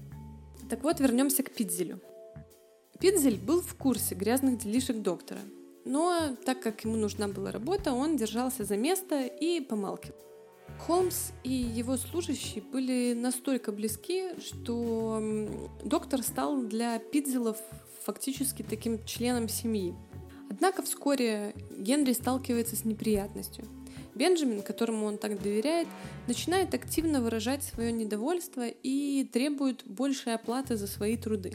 Так 0.71 0.85
вот, 0.85 1.01
вернемся 1.01 1.43
к 1.43 1.51
Пидзелю. 1.51 2.01
Пидзель 3.01 3.39
был 3.39 3.61
в 3.61 3.75
курсе 3.75 4.15
грязных 4.15 4.59
делишек 4.59 5.03
доктора, 5.03 5.41
но 5.85 6.37
так 6.45 6.61
как 6.61 6.85
ему 6.85 6.97
нужна 6.97 7.29
была 7.29 7.51
работа, 7.51 7.93
он 7.93 8.17
держался 8.17 8.65
за 8.65 8.77
место 8.77 9.27
и 9.27 9.61
помалкивал. 9.61 10.28
Холмс 10.79 11.33
и 11.45 11.53
его 11.53 11.97
служащие 11.97 12.63
были 12.63 13.13
настолько 13.15 13.73
близки, 13.73 14.31
что 14.41 15.23
доктор 15.85 16.23
стал 16.23 16.63
для 16.63 16.99
Пидзелов 16.99 17.59
фактически 18.05 18.63
таким 18.63 19.05
членом 19.05 19.49
семьи. 19.49 19.95
Однако 20.51 20.83
вскоре 20.83 21.55
Генри 21.77 22.13
сталкивается 22.13 22.75
с 22.75 22.85
неприятностью. 22.85 23.65
Бенджамин, 24.15 24.63
которому 24.63 25.07
он 25.07 25.19
так 25.19 25.41
доверяет, 25.41 25.87
начинает 26.27 26.75
активно 26.75 27.21
выражать 27.21 27.63
свое 27.63 27.93
недовольство 27.93 28.67
и 28.67 29.25
требует 29.25 29.85
большей 29.87 30.35
оплаты 30.35 30.77
за 30.77 30.87
свои 30.87 31.17
труды. 31.17 31.53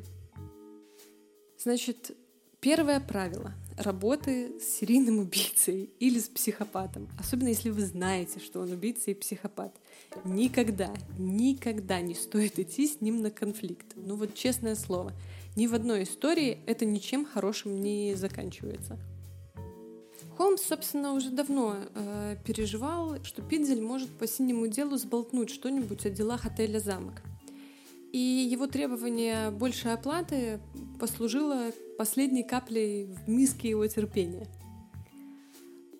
Значит, 1.58 2.15
первое 2.60 2.99
правило 2.99 3.54
работы 3.77 4.59
с 4.59 4.79
серийным 4.79 5.19
убийцей 5.19 5.89
или 5.99 6.19
с 6.19 6.27
психопатом, 6.27 7.09
особенно 7.19 7.49
если 7.49 7.69
вы 7.69 7.86
знаете, 7.86 8.39
что 8.39 8.62
он 8.62 8.71
убийца 8.71 9.12
и 9.12 9.13
психопат, 9.13 9.75
никогда, 10.23 10.93
никогда 11.17 12.01
не 12.01 12.15
стоит 12.15 12.59
идти 12.59 12.88
с 12.88 13.01
ним 13.01 13.21
на 13.21 13.31
конфликт. 13.31 13.88
Ну 13.95 14.15
вот 14.15 14.36
честное 14.36 14.75
слово, 14.75 15.13
ни 15.55 15.67
в 15.67 15.73
одной 15.73 16.03
истории 16.03 16.59
это 16.65 16.86
ничем 16.86 17.25
хорошим 17.25 17.81
не 17.81 18.15
заканчивается. 18.15 18.99
Холмс, 20.38 20.63
собственно, 20.63 21.13
уже 21.13 21.29
давно 21.29 21.75
э, 21.93 22.38
переживал, 22.43 23.23
что 23.23 23.43
Пидзель 23.43 23.81
может 23.81 24.09
по 24.09 24.25
синему 24.25 24.67
делу 24.67 24.97
сболтнуть 24.97 25.51
что-нибудь 25.51 26.05
о 26.07 26.09
делах 26.09 26.45
отеля 26.45 26.79
«Замок». 26.79 27.21
И 28.13 28.19
его 28.19 28.67
требование 28.67 29.49
большей 29.49 29.91
оплаты 29.91 30.60
послужило 30.99 31.71
последней 31.97 32.43
каплей 32.43 33.06
в 33.06 33.28
миске 33.28 33.69
его 33.69 33.88
терпения. 33.88 34.47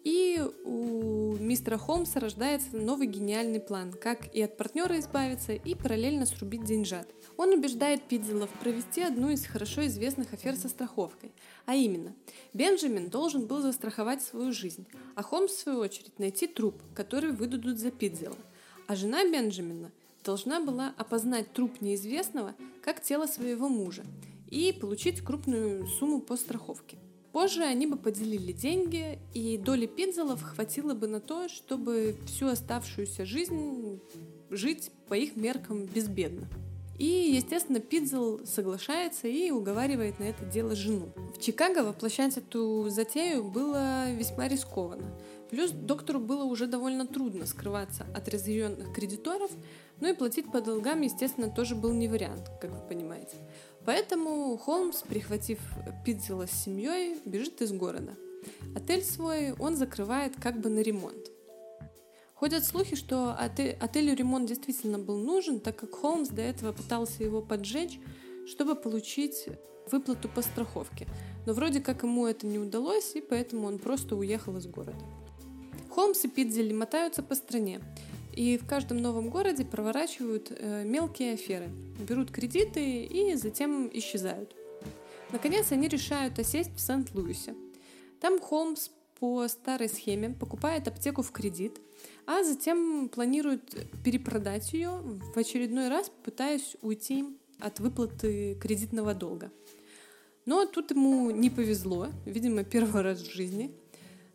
И 0.04 0.39
у 0.63 1.36
мистера 1.39 1.80
Холмса 1.80 2.19
рождается 2.19 2.76
новый 2.76 3.08
гениальный 3.08 3.60
план, 3.60 3.93
как 3.93 4.32
и 4.36 4.43
от 4.43 4.58
партнера 4.58 4.99
избавиться, 4.99 5.54
и 5.54 5.73
параллельно 5.73 6.28
срубить 6.28 6.65
деньжат. 6.65 7.08
Он 7.36 7.49
убеждает 7.49 8.04
Пидзелов 8.04 8.52
провести 8.60 9.02
одну 9.02 9.32
из 9.32 9.47
хорошо 9.47 9.88
известных 9.88 10.34
афер 10.34 10.56
со 10.56 10.69
страховкой. 10.69 11.32
А 11.65 11.73
именно, 11.73 12.13
Бенджамин 12.54 13.10
должен 13.10 13.47
был 13.47 13.62
застраховать 13.62 14.21
свою 14.21 14.52
жизнь, 14.52 14.86
а 15.15 15.23
Холмс, 15.23 15.54
в 15.54 15.60
свою 15.60 15.80
очередь, 15.80 16.19
найти 16.19 16.45
труп, 16.45 16.76
который 16.93 17.32
выдадут 17.32 17.80
за 17.80 17.89
Пидзела. 17.89 18.38
А 18.88 18.95
жена 18.95 19.23
Бенджамина 19.23 19.89
должна 20.23 20.59
была 20.59 20.93
опознать 20.97 21.51
труп 21.53 21.81
неизвестного 21.81 22.55
как 22.81 23.01
тело 23.01 23.27
своего 23.27 23.69
мужа 23.69 24.03
и 24.49 24.71
получить 24.71 25.21
крупную 25.21 25.88
сумму 25.88 26.21
по 26.21 26.38
страховке. 26.38 26.97
Позже 27.31 27.63
они 27.63 27.88
бы 27.88 27.97
поделили 27.97 28.51
деньги, 28.51 29.17
и 29.33 29.57
доли 29.57 29.88
Пинзелов 29.88 30.43
хватило 30.43 30.93
бы 30.93 31.07
на 31.07 31.19
то, 31.19 31.49
чтобы 31.49 32.15
всю 32.27 32.47
оставшуюся 32.47 33.25
жизнь 33.25 33.99
жить 34.51 34.91
по 35.07 35.15
их 35.15 35.36
меркам 35.36 35.86
безбедно. 35.86 36.47
И, 36.99 37.33
естественно, 37.36 37.79
Пидзел 37.79 38.45
соглашается 38.45 39.27
и 39.27 39.49
уговаривает 39.49 40.19
на 40.19 40.25
это 40.25 40.45
дело 40.45 40.75
жену. 40.75 41.09
В 41.36 41.41
Чикаго 41.41 41.83
воплощать 41.83 42.38
эту 42.38 42.88
затею 42.89 43.43
было 43.43 44.12
весьма 44.12 44.47
рискованно. 44.47 45.12
Плюс 45.54 45.70
доктору 45.70 46.20
было 46.20 46.46
уже 46.46 46.66
довольно 46.66 47.06
трудно 47.06 47.46
скрываться 47.46 48.08
от 48.16 48.28
разъяренных 48.28 48.92
кредиторов, 48.92 49.52
ну 50.02 50.12
и 50.12 50.16
платить 50.16 50.52
по 50.52 50.62
долгам, 50.62 51.02
естественно, 51.02 51.48
тоже 51.48 51.76
был 51.76 51.94
не 51.94 52.08
вариант, 52.08 52.50
как 52.60 52.72
вы 52.72 52.80
понимаете. 52.88 53.38
Поэтому 53.86 54.58
Холмс, 54.58 55.04
прихватив 55.04 55.60
Пидзела 56.04 56.48
с 56.48 56.63
семьей, 56.63 57.20
бежит 57.26 57.62
из 57.62 57.72
города. 57.72 58.16
Отель 58.76 59.04
свой 59.04 59.54
он 59.60 59.76
закрывает 59.76 60.34
как 60.42 60.60
бы 60.60 60.70
на 60.70 60.80
ремонт. 60.80 61.30
Ходят 62.34 62.66
слухи, 62.66 62.96
что 62.96 63.36
отель, 63.38 63.78
отелю 63.80 64.16
ремонт 64.16 64.50
действительно 64.50 64.98
был 64.98 65.20
нужен, 65.20 65.60
так 65.60 65.76
как 65.76 65.94
Холмс 65.94 66.30
до 66.30 66.42
этого 66.42 66.72
пытался 66.74 67.24
его 67.24 67.44
поджечь, 67.44 68.00
чтобы 68.48 68.74
получить 68.74 69.46
выплату 69.92 70.30
по 70.30 70.42
страховке. 70.42 71.08
Но 71.46 71.54
вроде 71.54 71.80
как 71.80 72.02
ему 72.02 72.26
это 72.26 72.48
не 72.48 72.58
удалось, 72.58 73.13
и 73.13 73.22
поэтому 73.22 73.68
он 73.68 73.78
просто 73.78 74.16
уехал 74.16 74.58
из 74.58 74.66
города. 74.66 75.06
Холмс 75.93 76.25
и 76.25 76.27
Пидзели 76.27 76.73
мотаются 76.73 77.21
по 77.21 77.36
стране. 77.36 77.79
И 78.36 78.58
в 78.58 78.65
каждом 78.65 78.97
новом 78.97 79.29
городе 79.29 79.63
проворачивают 79.63 80.47
э, 80.49 80.84
мелкие 80.84 81.34
аферы, 81.34 81.69
берут 81.99 82.32
кредиты 82.32 83.03
и 83.03 83.36
затем 83.36 83.91
исчезают. 83.93 84.56
Наконец 85.32 85.71
они 85.71 85.88
решают 85.88 86.39
осесть 86.39 86.75
в 86.75 86.79
Сент-Луисе. 86.79 87.53
Там 88.19 88.39
Холмс 88.39 88.89
по 89.19 89.47
старой 89.47 89.88
схеме 89.88 90.32
покупает 90.32 90.88
аптеку 90.88 91.21
в 91.21 91.32
кредит, 91.32 91.79
а 92.25 92.43
затем 92.43 93.08
планирует 93.08 93.88
перепродать 94.03 94.73
ее, 94.73 94.99
в 95.36 95.38
очередной 95.38 95.89
раз 95.89 96.12
пытаясь 96.23 96.75
уйти 96.82 97.23
от 97.60 97.79
выплаты 97.79 98.56
кредитного 98.56 99.13
долга. 99.13 99.51
Но 100.47 100.65
тут 100.65 100.89
ему 100.89 101.29
не 101.29 101.51
повезло, 101.51 102.08
видимо, 102.25 102.63
первый 102.63 103.03
раз 103.03 103.21
в 103.21 103.32
жизни– 103.32 103.69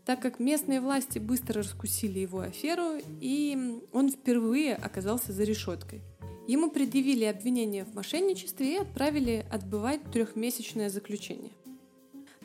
так 0.09 0.21
как 0.21 0.41
местные 0.41 0.81
власти 0.81 1.19
быстро 1.19 1.63
раскусили 1.63 2.21
его 2.21 2.41
аферу, 2.41 2.95
и 3.21 3.79
он 3.93 4.11
впервые 4.11 4.75
оказался 4.75 5.35
за 5.35 5.45
решеткой. 5.45 6.01
Ему 6.47 6.71
предъявили 6.71 7.25
обвинение 7.25 7.85
в 7.85 7.95
мошенничестве 7.95 8.73
и 8.73 8.79
отправили 8.79 9.45
отбывать 9.53 10.01
трехмесячное 10.11 10.89
заключение. 10.89 11.51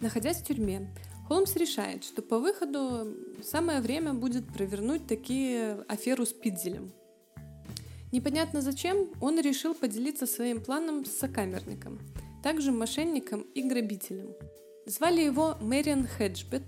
Находясь 0.02 0.40
в 0.40 0.46
тюрьме, 0.46 0.94
Холмс 1.30 1.56
решает, 1.56 2.04
что 2.04 2.22
по 2.22 2.38
выходу 2.38 3.16
самое 3.42 3.80
время 3.80 4.14
будет 4.14 4.46
провернуть 4.46 5.08
такие 5.08 5.86
аферу 5.88 6.26
с 6.26 6.34
Пидзелем. 6.34 6.92
Непонятно 8.12 8.62
зачем, 8.62 9.08
он 9.22 9.40
решил 9.40 9.74
поделиться 9.74 10.26
своим 10.26 10.60
планом 10.60 11.06
с 11.06 11.12
сокамерником, 11.14 11.98
также 12.44 12.74
мошенником 12.74 13.46
и 13.56 13.64
грабителем. 13.64 14.34
Звали 14.86 15.22
его 15.22 15.56
Мэриан 15.62 16.06
Хеджбет, 16.06 16.64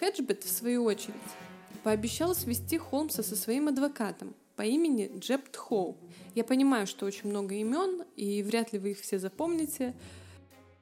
Хеджбет, 0.00 0.44
в 0.44 0.50
свою 0.50 0.84
очередь, 0.84 1.14
пообещал 1.82 2.34
свести 2.34 2.78
Холмса 2.78 3.22
со 3.22 3.36
своим 3.36 3.68
адвокатом 3.68 4.34
по 4.56 4.62
имени 4.62 5.10
Джеб 5.18 5.54
Хоу. 5.54 5.96
Я 6.34 6.44
понимаю, 6.44 6.86
что 6.86 7.06
очень 7.06 7.28
много 7.28 7.54
имен, 7.54 8.02
и 8.16 8.42
вряд 8.42 8.72
ли 8.72 8.78
вы 8.78 8.92
их 8.92 9.00
все 9.00 9.18
запомните. 9.18 9.94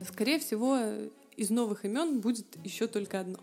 Скорее 0.01 0.39
всего, 0.39 0.79
из 1.37 1.51
новых 1.51 1.85
имен 1.85 2.21
будет 2.21 2.47
еще 2.65 2.87
только 2.87 3.21
одно. 3.21 3.39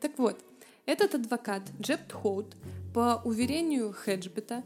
Так 0.00 0.18
вот, 0.18 0.38
этот 0.86 1.14
адвокат 1.14 1.62
Джеб 1.80 2.12
Хоут, 2.12 2.56
по 2.92 3.20
уверению 3.24 3.92
Хеджбета, 3.92 4.62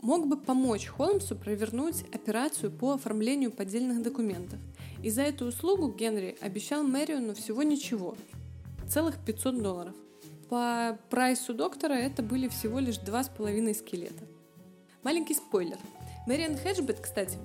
мог 0.00 0.26
бы 0.26 0.36
помочь 0.36 0.86
Холмсу 0.86 1.36
провернуть 1.36 2.04
операцию 2.12 2.70
по 2.70 2.92
оформлению 2.92 3.50
поддельных 3.50 4.02
документов. 4.02 4.58
И 5.02 5.10
за 5.10 5.22
эту 5.22 5.46
услугу 5.46 5.88
Генри 5.88 6.36
обещал 6.40 6.82
Мэриону 6.82 7.34
всего 7.34 7.62
ничего 7.62 8.16
целых 8.90 9.18
500 9.24 9.62
долларов. 9.62 9.94
По 10.48 10.98
прайсу 11.10 11.54
доктора 11.54 11.94
это 11.94 12.22
были 12.22 12.48
всего 12.48 12.80
лишь 12.80 12.98
два 12.98 13.22
с 13.22 13.28
половиной 13.28 13.74
скелета. 13.74 14.24
Маленький 15.02 15.34
спойлер. 15.34 15.78
Мэриан 16.26 16.56
Хеджбет, 16.56 17.00
кстати, 17.00 17.38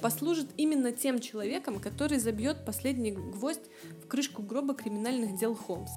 послужит 0.00 0.48
именно 0.56 0.92
тем 0.92 1.20
человеком, 1.20 1.78
который 1.78 2.18
забьет 2.18 2.64
последний 2.64 3.12
гвоздь 3.12 3.70
в 4.02 4.08
крышку 4.08 4.42
гроба 4.42 4.74
криминальных 4.74 5.38
дел 5.38 5.54
Холмс. 5.54 5.90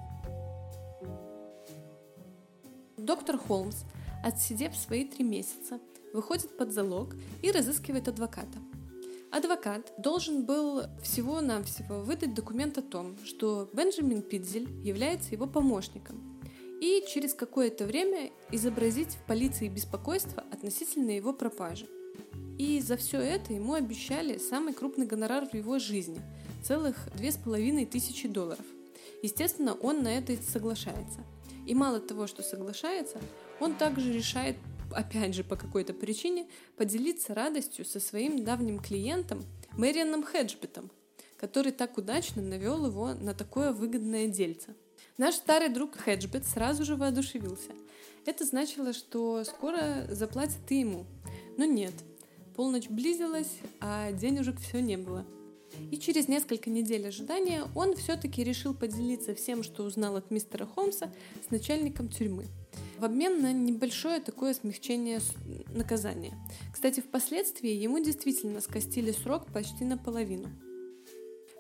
Доктор 2.98 3.38
Холмс, 3.38 3.78
отсидев 4.24 4.76
свои 4.76 5.06
три 5.06 5.24
месяца, 5.24 5.80
выходит 6.14 6.58
под 6.58 6.74
залог 6.74 7.16
и 7.42 7.52
разыскивает 7.52 8.08
адвоката. 8.08 8.60
Адвокат 9.32 9.94
должен 9.98 10.46
был 10.46 10.84
всего-навсего 11.04 12.02
выдать 12.02 12.34
документ 12.34 12.78
о 12.78 12.82
том, 12.82 13.16
что 13.26 13.70
Бенджамин 13.74 14.24
Пидзель 14.24 14.70
является 14.84 15.32
его 15.32 15.46
помощником, 15.46 16.40
и 16.82 17.04
через 17.08 17.34
какое-то 17.34 17.86
время 17.86 18.32
изобразить 18.52 19.16
в 19.16 19.28
полиции 19.28 19.68
беспокойство 19.68 20.44
относительно 20.52 21.12
его 21.12 21.34
пропажи. 21.34 21.88
И 22.58 22.82
за 22.82 22.98
все 22.98 23.20
это 23.20 23.54
ему 23.54 23.74
обещали 23.74 24.38
самый 24.38 24.74
крупный 24.74 25.06
гонорар 25.06 25.48
в 25.48 25.54
его 25.54 25.80
жизни– 25.80 26.22
целых 26.64 26.96
две 27.16 27.32
с 27.32 27.38
половиной 27.38 27.86
тысячи 27.86 28.28
долларов. 28.28 28.66
Естественно, 29.22 29.74
он 29.74 30.04
на 30.04 30.18
это 30.18 30.36
соглашается. 30.42 31.24
И 31.66 31.76
мало 31.76 32.00
того, 32.00 32.28
что 32.28 32.42
соглашается, 32.42 33.20
он 33.60 33.76
также 33.76 34.12
решает 34.12 34.58
опять 34.94 35.34
же 35.34 35.44
по 35.44 35.56
какой-то 35.56 35.94
причине, 35.94 36.48
поделиться 36.78 37.34
радостью 37.34 37.86
со 37.86 38.00
своим 38.00 38.44
давним 38.44 38.80
клиентом 38.80 39.44
Мэрианом 39.74 40.26
Хеджбитом, 40.26 40.90
который 41.38 41.72
так 41.72 41.98
удачно 41.98 42.42
навел 42.42 42.86
его 42.86 43.14
на 43.14 43.34
такое 43.34 43.72
выгодное 43.72 44.28
дельце. 44.28 44.76
Наш 45.18 45.36
старый 45.36 45.70
друг 45.70 45.98
Хеджбит 45.98 46.46
сразу 46.46 46.86
же 46.86 46.96
воодушевился. 46.96 47.72
Это 48.26 48.46
значило, 48.46 48.94
что 48.94 49.44
скоро 49.44 50.08
заплатят 50.10 50.70
и 50.70 50.80
ему. 50.80 51.06
Но 51.58 51.66
нет, 51.66 51.94
полночь 52.56 52.90
близилась, 52.90 53.58
а 53.80 54.12
денежек 54.12 54.60
все 54.60 54.82
не 54.82 54.98
было. 54.98 55.26
И 55.92 55.98
через 55.98 56.28
несколько 56.28 56.70
недель 56.70 57.08
ожидания 57.08 57.64
он 57.76 57.96
все-таки 57.96 58.44
решил 58.44 58.74
поделиться 58.74 59.36
всем, 59.36 59.64
что 59.64 59.84
узнал 59.84 60.16
от 60.16 60.32
мистера 60.32 60.66
Холмса 60.66 61.12
с 61.48 61.52
начальником 61.52 62.10
тюрьмы– 62.10 62.46
в 63.00 63.06
обмен 63.06 63.42
на 63.42 63.54
небольшое 63.54 64.20
такое 64.20 64.54
смягчение 64.54 65.22
наказания. 65.74 66.38
Кстати, 66.74 67.00
впоследствии 67.00 67.72
ему 67.72 68.04
действительно 68.04 68.60
скостили 68.60 69.12
срок 69.12 69.46
почти 69.54 69.86
наполовину. 69.86 70.50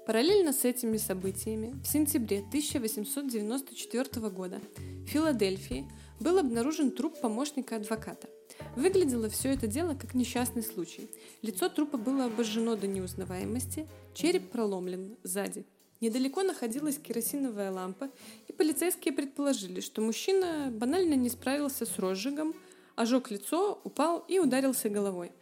Параллельно 0.05 0.51
с 0.51 0.65
этими 0.65 0.97
событиями 0.97 1.79
в 1.81 1.87
сентябре 1.87 2.39
1894 2.39 4.29
года 4.29 4.59
в 4.77 5.07
Филадельфии 5.07 5.85
был 6.19 6.39
обнаружен 6.39 6.91
труп 6.91 7.21
помощника 7.21 7.77
адвоката. 7.77 8.27
Выглядело 8.75 9.29
все 9.29 9.53
это 9.53 9.67
дело 9.67 9.93
как 9.93 10.15
несчастный 10.15 10.63
случай. 10.63 11.09
Лицо 11.41 11.69
трупа 11.69 11.97
было 11.97 12.25
обожжено 12.25 12.75
до 12.75 12.87
неузнаваемости, 12.87 13.87
череп 14.13 14.49
проломлен 14.49 15.15
сзади– 15.23 15.65
Недалеко 16.01 16.43
находилась 16.43 16.97
керосиновая 16.97 17.71
лампа, 17.71 18.09
и 18.47 18.53
полицейские 18.53 19.13
предположили, 19.13 19.81
что 19.81 20.01
мужчина 20.01 20.69
банально 20.71 21.15
не 21.15 21.27
справился 21.29 21.85
с 21.85 21.99
розжигом, 21.99 22.53
ожег 22.95 23.31
лицо, 23.31 23.81
упал 23.83 24.23
и 24.29 24.39
ударился 24.39 24.87
головой. 24.87 25.33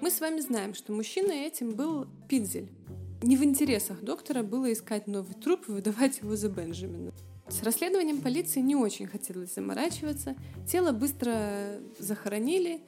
Мы 0.00 0.10
с 0.10 0.20
вами 0.20 0.40
знаем, 0.40 0.72
что 0.72 0.94
мужчина 0.94 1.32
этим 1.32 1.72
был 1.72 2.06
Пидзель. 2.26 2.70
Не 3.22 3.36
в 3.36 3.44
интересах 3.44 4.00
доктора 4.00 4.42
было 4.42 4.72
искать 4.72 5.08
новый 5.08 5.34
труп 5.34 5.68
и 5.68 5.72
выдавать 5.72 6.20
его 6.20 6.36
за 6.36 6.48
Бенджамина. 6.48 7.12
С 7.48 7.62
расследованием 7.62 8.22
полиции 8.22 8.60
не 8.60 8.76
очень 8.76 9.08
хотелось 9.08 9.54
заморачиваться, 9.54 10.36
тело 10.66 10.92
быстро 10.92 11.80
захоронили, 11.98 12.80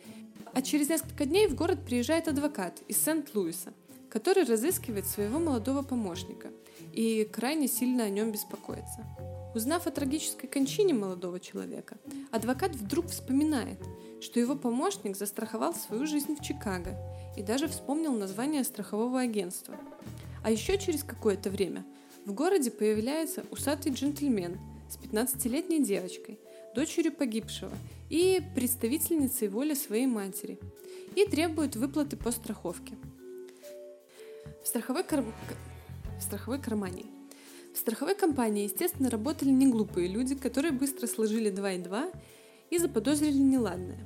а 0.54 0.62
через 0.62 0.88
несколько 0.88 1.26
дней 1.26 1.48
в 1.48 1.54
город 1.54 1.80
приезжает 1.84 2.28
адвокат 2.28 2.80
из 2.88 2.96
Сент-Луиса, 3.02 3.74
который 4.08 4.44
разыскивает 4.44 5.06
своего 5.06 5.38
молодого 5.38 5.82
помощника– 5.82 6.48
и 6.92 7.24
крайне 7.24 7.68
сильно 7.68 8.04
о 8.04 8.08
нем 8.08 8.32
беспокоится. 8.32 9.06
Узнав 9.54 9.86
о 9.86 9.90
трагической 9.90 10.48
кончине 10.48 10.94
молодого 10.94 11.40
человека, 11.40 11.96
адвокат 12.30 12.74
вдруг 12.76 13.06
вспоминает, 13.06 13.80
что 14.20 14.38
его 14.38 14.54
помощник 14.54 15.16
застраховал 15.16 15.74
свою 15.74 16.06
жизнь 16.06 16.36
в 16.36 16.42
Чикаго 16.42 16.96
и 17.36 17.42
даже 17.42 17.66
вспомнил 17.68 18.12
название 18.12 18.62
страхового 18.64 19.20
агентства. 19.20 19.74
А 20.44 20.50
еще 20.50 20.78
через 20.78 21.02
какое-то 21.02 21.50
время 21.50 21.84
в 22.26 22.32
городе 22.32 22.70
появляется 22.70 23.44
усатый 23.50 23.92
джентльмен 23.92 24.58
с 24.88 24.96
15-летней 24.96 25.82
девочкой, 25.82 26.38
дочерью 26.74 27.12
погибшего 27.12 27.72
и 28.08 28.42
представительницей 28.54 29.48
воли 29.48 29.74
своей 29.74 30.06
матери, 30.06 30.58
и 31.16 31.24
требует 31.24 31.76
выплаты 31.76 32.16
по 32.16 32.30
страховке. 32.30 32.94
В 34.62 34.68
страховой, 34.68 35.02
кар... 35.02 35.24
в 36.20 36.22
страховой 36.22 36.60
кармане– 36.60 37.06
в 37.72 37.78
страховой 37.78 38.14
компании, 38.14 38.64
естественно, 38.64 39.10
работали 39.10 39.50
не 39.50 39.68
глупые 39.70 40.08
люди, 40.08 40.34
которые 40.34 40.72
быстро 40.72 41.06
сложили 41.06 41.50
2 41.50 41.72
и 41.72 41.78
2 41.78 42.10
и 42.70 42.78
заподозрили 42.78 43.38
неладное. 43.38 43.98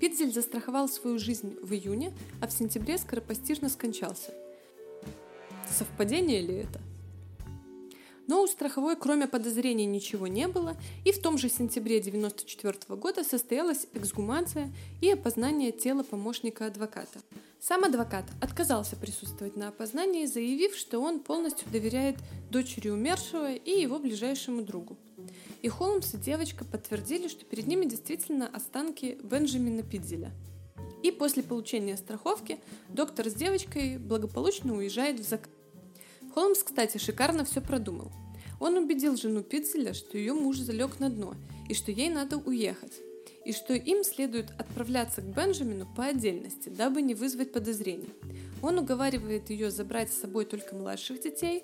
Питзель 0.00 0.32
застраховал 0.32 0.88
свою 0.88 1.18
жизнь 1.18 1.56
в 1.60 1.72
июне, 1.72 2.12
а 2.40 2.46
в 2.46 2.52
сентябре 2.52 2.98
скоропостижно 2.98 3.68
скончался. 3.68 4.32
Совпадение 5.70 6.40
ли 6.40 6.54
это? 6.54 6.80
Но 8.26 8.42
у 8.42 8.46
страховой, 8.46 8.96
кроме 8.96 9.26
подозрений, 9.26 9.84
ничего 9.84 10.26
не 10.26 10.48
было, 10.48 10.76
и 11.04 11.12
в 11.12 11.20
том 11.20 11.36
же 11.36 11.48
сентябре 11.48 11.98
1994 11.98 12.98
года 12.98 13.22
состоялась 13.22 13.86
эксгумация 13.92 14.72
и 15.02 15.10
опознание 15.10 15.72
тела 15.72 16.02
помощника 16.02 16.66
адвоката. 16.66 17.20
Сам 17.60 17.84
адвокат 17.84 18.24
отказался 18.40 18.96
присутствовать 18.96 19.56
на 19.56 19.68
опознании, 19.68 20.26
заявив, 20.26 20.74
что 20.74 21.00
он 21.00 21.20
полностью 21.20 21.68
доверяет 21.70 22.16
дочери 22.50 22.88
умершего 22.88 23.52
и 23.54 23.70
его 23.70 23.98
ближайшему 23.98 24.62
другу. 24.62 24.96
И 25.62 25.68
Холмс 25.68 26.14
и 26.14 26.18
девочка 26.18 26.64
подтвердили, 26.64 27.28
что 27.28 27.44
перед 27.44 27.66
ними 27.66 27.86
действительно 27.86 28.46
останки 28.48 29.18
Бенджамина 29.22 29.82
Пидзеля. 29.82 30.30
И 31.02 31.10
после 31.10 31.42
получения 31.42 31.96
страховки 31.96 32.58
доктор 32.88 33.28
с 33.28 33.34
девочкой 33.34 33.98
благополучно 33.98 34.74
уезжает 34.74 35.20
в 35.20 35.28
закат. 35.28 35.50
Холмс, 36.34 36.64
кстати, 36.64 36.98
шикарно 36.98 37.44
все 37.44 37.60
продумал. 37.60 38.10
Он 38.58 38.76
убедил 38.76 39.16
жену 39.16 39.44
Пиццеля, 39.44 39.94
что 39.94 40.18
ее 40.18 40.34
муж 40.34 40.56
залег 40.56 40.98
на 40.98 41.08
дно 41.08 41.36
и 41.68 41.74
что 41.74 41.92
ей 41.92 42.08
надо 42.08 42.38
уехать, 42.38 42.94
и 43.44 43.52
что 43.52 43.72
им 43.74 44.02
следует 44.02 44.50
отправляться 44.58 45.22
к 45.22 45.26
Бенджамину 45.26 45.86
по 45.96 46.06
отдельности, 46.06 46.70
дабы 46.70 47.02
не 47.02 47.14
вызвать 47.14 47.52
подозрений. 47.52 48.10
Он 48.62 48.80
уговаривает 48.80 49.50
ее 49.50 49.70
забрать 49.70 50.12
с 50.12 50.20
собой 50.22 50.44
только 50.44 50.74
младших 50.74 51.22
детей, 51.22 51.62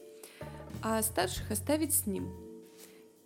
а 0.82 1.02
старших 1.02 1.50
оставить 1.50 1.92
с 1.92 2.06
ним. 2.06 2.30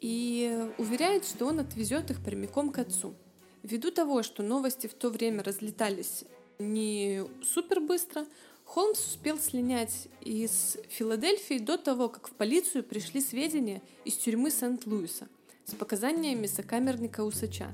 И 0.01 0.67
уверяет, 0.79 1.27
что 1.27 1.45
он 1.45 1.61
отвезет 1.61 2.11
их 2.11 2.25
прямиком 2.25 2.71
к 2.71 2.79
отцу. 2.79 3.15
Ввиду 3.63 3.91
того, 3.91 4.23
что 4.23 4.43
новости 4.43 4.87
в 4.87 4.95
то 4.95 5.11
время 5.11 5.43
разлетались 5.43 6.25
не 6.59 7.23
супер 7.43 7.81
быстро, 7.81 8.25
Холмс 8.65 8.99
успел 8.99 9.39
слинять 9.39 10.09
из 10.21 10.77
Филадельфии 10.89 11.59
до 11.59 11.79
того, 11.79 12.09
как 12.09 12.29
в 12.29 12.33
полицию 12.33 12.83
пришли 12.83 13.21
сведения 13.21 13.83
из 14.05 14.17
тюрьмы 14.17 14.51
Сент-Луиса 14.51 15.29
с 15.65 15.75
показаниями 15.75 16.47
сокамерника-усача. 16.47 17.73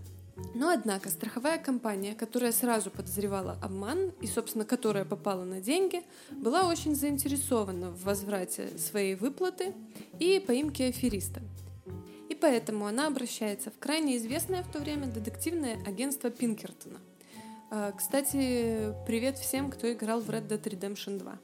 Но, 0.55 0.70
однако, 0.70 1.11
страховая 1.11 1.59
компания, 1.59 2.14
которая 2.14 2.53
сразу 2.53 2.90
подозревала 2.90 3.59
обман 3.62 4.12
и, 4.20 4.26
собственно, 4.26 4.64
которая 4.64 5.05
попала 5.05 5.44
на 5.44 5.61
деньги, 5.61 6.03
была 6.31 6.68
очень 6.68 6.94
заинтересована 6.94 7.90
в 7.90 8.05
возврате 8.05 8.68
своей 8.79 9.14
выплаты 9.14 9.74
и 10.18 10.38
поимке 10.38 10.87
афериста. 10.87 11.40
И 12.29 12.35
поэтому 12.35 12.87
она 12.87 13.07
обращается 13.07 13.70
в 13.70 13.79
крайне 13.79 14.16
известное 14.16 14.62
в 14.62 14.72
то 14.72 14.79
время 14.79 15.07
детективное 15.07 15.83
агентство 15.87 16.31
Пинкертона– 16.31 16.98
кстати, 17.96 18.92
привет 19.06 19.38
всем, 19.38 19.70
кто 19.70 19.92
играл 19.92 20.20
в 20.20 20.28
Red 20.28 20.48
Dead 20.48 20.61
Redemption 20.61 21.18
2. 21.18 21.38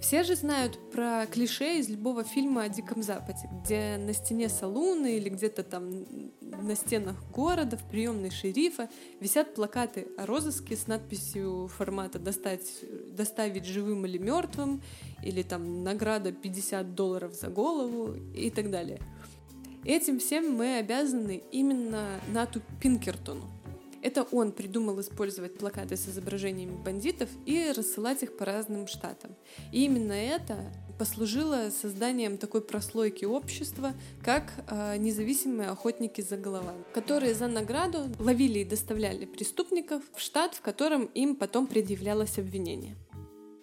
Все 0.00 0.24
же 0.24 0.34
знают 0.34 0.78
про 0.90 1.26
клише 1.26 1.78
из 1.78 1.88
любого 1.88 2.24
фильма 2.24 2.62
о 2.64 2.68
Диком 2.68 3.02
Западе, 3.04 3.48
где 3.62 3.98
на 3.98 4.12
стене 4.12 4.48
салуна 4.48 5.06
или 5.06 5.28
где-то 5.28 5.62
там 5.62 6.06
на 6.40 6.74
стенах 6.74 7.16
города, 7.30 7.76
в 7.76 7.84
приемной 7.84 8.30
шерифа 8.30 8.88
висят 9.20 9.54
плакаты 9.54 10.08
о 10.18 10.26
розыске 10.26 10.74
с 10.74 10.88
надписью 10.88 11.68
формата 11.68 12.18
«Достать, 12.18 12.68
«Доставить 13.12 13.66
живым 13.66 14.06
или 14.06 14.18
мертвым» 14.18 14.82
или 15.22 15.42
там 15.42 15.84
«Награда 15.84 16.32
50 16.32 16.96
долларов 16.96 17.34
за 17.34 17.46
голову» 17.46 18.16
и 18.34 18.50
так 18.50 18.70
далее. 18.70 18.98
Этим 19.84 20.18
всем 20.18 20.52
мы 20.52 20.78
обязаны 20.78 21.42
именно 21.52 22.20
Нату 22.32 22.60
Пинкертону, 22.82 23.48
это 24.02 24.22
он 24.30 24.52
придумал 24.52 25.00
использовать 25.00 25.58
плакаты 25.58 25.96
с 25.96 26.08
изображениями 26.08 26.76
бандитов 26.82 27.28
и 27.46 27.72
рассылать 27.76 28.22
их 28.22 28.36
по 28.36 28.44
разным 28.44 28.86
штатам. 28.86 29.34
И 29.72 29.84
именно 29.84 30.12
это 30.12 30.72
послужило 30.98 31.70
созданием 31.70 32.36
такой 32.36 32.60
прослойки 32.60 33.24
общества, 33.24 33.94
как 34.22 34.52
э, 34.68 34.96
независимые 34.98 35.70
охотники 35.70 36.20
за 36.20 36.36
головами, 36.36 36.84
которые 36.92 37.34
за 37.34 37.48
награду 37.48 38.04
ловили 38.18 38.58
и 38.58 38.64
доставляли 38.64 39.24
преступников 39.24 40.02
в 40.14 40.20
штат, 40.20 40.54
в 40.54 40.60
котором 40.60 41.06
им 41.14 41.36
потом 41.36 41.66
предъявлялось 41.66 42.38
обвинение. 42.38 42.96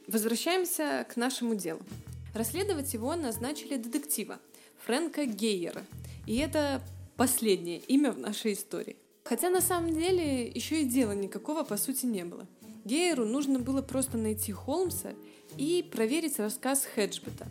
Возвращаемся 0.07 1.05
к 1.09 1.15
нашему 1.15 1.53
делу. 1.55 1.81
Расследовать 2.33 2.93
его 2.93 3.15
назначили 3.15 3.77
детектива 3.77 4.39
Фрэнка 4.85 5.25
Гейера. 5.25 5.83
И 6.25 6.37
это 6.37 6.81
последнее 7.17 7.79
имя 7.79 8.11
в 8.11 8.19
нашей 8.19 8.53
истории. 8.53 8.95
Хотя 9.27 9.49
на 9.49 9.59
самом 9.59 9.93
деле 9.93 10.47
еще 10.47 10.81
и 10.81 10.85
дела 10.85 11.11
никакого 11.11 11.63
по 11.63 11.75
сути 11.75 12.05
не 12.05 12.23
было. 12.23 12.47
Гейеру 12.85 13.25
нужно 13.25 13.59
было 13.59 13.81
просто 13.81 14.17
найти 14.17 14.53
Холмса 14.53 15.11
и 15.57 15.85
проверить 15.91 16.39
рассказ 16.39 16.85
Хеджбета. 16.95 17.45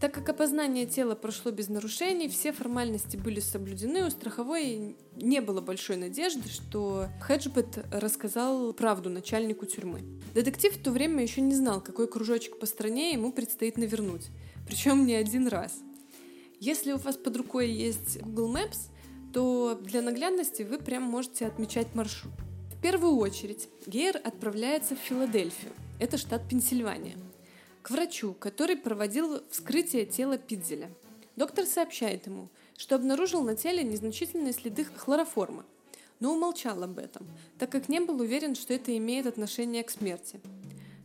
Так 0.00 0.14
как 0.14 0.30
опознание 0.30 0.86
тела 0.86 1.14
прошло 1.14 1.50
без 1.50 1.68
нарушений, 1.68 2.28
все 2.30 2.52
формальности 2.52 3.18
были 3.18 3.38
соблюдены, 3.38 4.06
у 4.06 4.10
страховой 4.10 4.96
не 5.16 5.40
было 5.42 5.60
большой 5.60 5.96
надежды, 5.96 6.48
что 6.48 7.08
Хеджбет 7.20 7.84
рассказал 7.92 8.72
правду 8.72 9.10
начальнику 9.10 9.66
тюрьмы. 9.66 10.00
Детектив 10.34 10.74
в 10.74 10.82
то 10.82 10.90
время 10.90 11.22
еще 11.22 11.42
не 11.42 11.54
знал, 11.54 11.82
какой 11.82 12.08
кружочек 12.08 12.58
по 12.58 12.64
стране 12.64 13.12
ему 13.12 13.30
предстоит 13.30 13.76
навернуть, 13.76 14.28
причем 14.66 15.04
не 15.04 15.14
один 15.14 15.48
раз. 15.48 15.74
Если 16.58 16.92
у 16.92 16.96
вас 16.96 17.16
под 17.16 17.36
рукой 17.36 17.70
есть 17.70 18.22
Google 18.22 18.56
Maps, 18.56 18.88
то 19.32 19.74
для 19.74 20.02
наглядности 20.02 20.62
вы 20.62 20.78
прям 20.78 21.02
можете 21.02 21.46
отмечать 21.46 21.94
маршрут. 21.94 22.32
В 22.76 22.80
первую 22.82 23.16
очередь 23.16 23.68
Гейр 23.86 24.16
отправляется 24.16 24.94
в 24.96 24.98
Филадельфию, 24.98 25.72
это 26.00 26.18
штат 26.18 26.48
Пенсильвания, 26.48 27.16
к 27.80 27.90
врачу, 27.90 28.34
который 28.34 28.76
проводил 28.76 29.42
вскрытие 29.50 30.04
тела 30.04 30.36
Пидзеля. 30.36 30.90
Доктор 31.36 31.64
сообщает 31.64 32.26
ему, 32.26 32.48
что 32.76 32.96
обнаружил 32.96 33.42
на 33.42 33.56
теле 33.56 33.82
незначительные 33.84 34.52
следы 34.52 34.84
хлороформа, 34.84 35.64
но 36.20 36.32
умолчал 36.32 36.82
об 36.82 36.98
этом, 36.98 37.26
так 37.58 37.70
как 37.70 37.88
не 37.88 38.00
был 38.00 38.20
уверен, 38.20 38.54
что 38.54 38.74
это 38.74 38.96
имеет 38.96 39.26
отношение 39.26 39.82
к 39.82 39.90
смерти. 39.90 40.40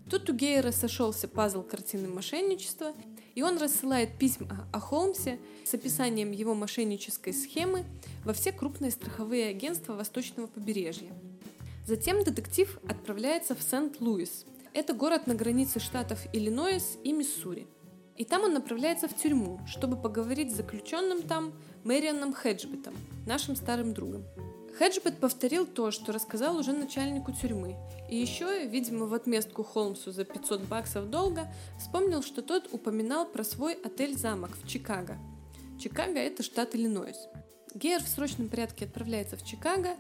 Тут 0.10 0.30
у 0.30 0.34
Гейера 0.34 0.72
сошелся 0.72 1.28
пазл 1.28 1.64
картины 1.64 2.08
мошенничества, 2.08 2.94
и 3.36 3.44
он 3.44 3.58
рассылает 3.58 4.18
письма 4.18 4.68
о 4.72 4.80
Холмсе 4.80 5.38
с 5.66 5.74
описанием 5.74 6.32
его 6.32 6.56
мошеннической 6.56 7.34
схемы 7.34 7.84
во 8.24 8.34
все 8.34 8.54
крупные 8.54 8.92
страховые 8.92 9.50
агентства 9.50 9.94
Восточного 9.94 10.48
побережья. 10.48 11.12
Затем 11.86 12.24
детектив 12.24 12.80
отправляется 12.88 13.54
в 13.54 13.62
Сент-Луис. 13.62 14.46
Это 14.74 14.94
город 14.94 15.28
на 15.28 15.36
границе 15.36 15.80
штатов 15.80 16.20
Иллинойс 16.32 16.98
и 17.04 17.12
Миссури. 17.12 17.68
И 18.16 18.24
там 18.24 18.44
он 18.44 18.54
направляется 18.54 19.08
в 19.08 19.16
тюрьму, 19.16 19.60
чтобы 19.68 19.96
поговорить 19.96 20.52
с 20.52 20.58
заключенным 20.58 21.22
там 21.22 21.54
Мэрианом 21.84 22.34
Хеджбетом, 22.34 22.96
нашим 23.26 23.56
старым 23.56 23.94
другом. 23.94 24.24
Хеджбет 24.78 25.20
повторил 25.20 25.66
то, 25.66 25.90
что 25.90 26.12
рассказал 26.12 26.56
уже 26.56 26.72
начальнику 26.72 27.32
тюрьмы. 27.32 27.76
И 28.10 28.16
еще, 28.16 28.66
видимо, 28.68 29.08
в 29.08 29.14
отместку 29.14 29.64
Холмсу 29.64 30.12
за 30.12 30.24
500 30.24 30.62
баксов 30.62 31.10
долга, 31.10 31.48
вспомнил, 31.80 32.22
что 32.22 32.44
тот 32.44 32.72
упоминал 32.72 33.26
про 33.26 33.44
свой 33.44 33.74
отель-замок 33.74 34.52
в 34.56 34.68
Чикаго. 34.68 35.18
Чикаго– 35.82 36.20
это 36.20 36.44
штат 36.44 36.76
Иллинойс. 36.76 37.18
Гейер 37.74 38.04
в 38.04 38.08
срочном 38.08 38.50
порядке 38.50 38.86
отправляется 38.86 39.36
в 39.36 39.44
Чикаго 39.44 39.96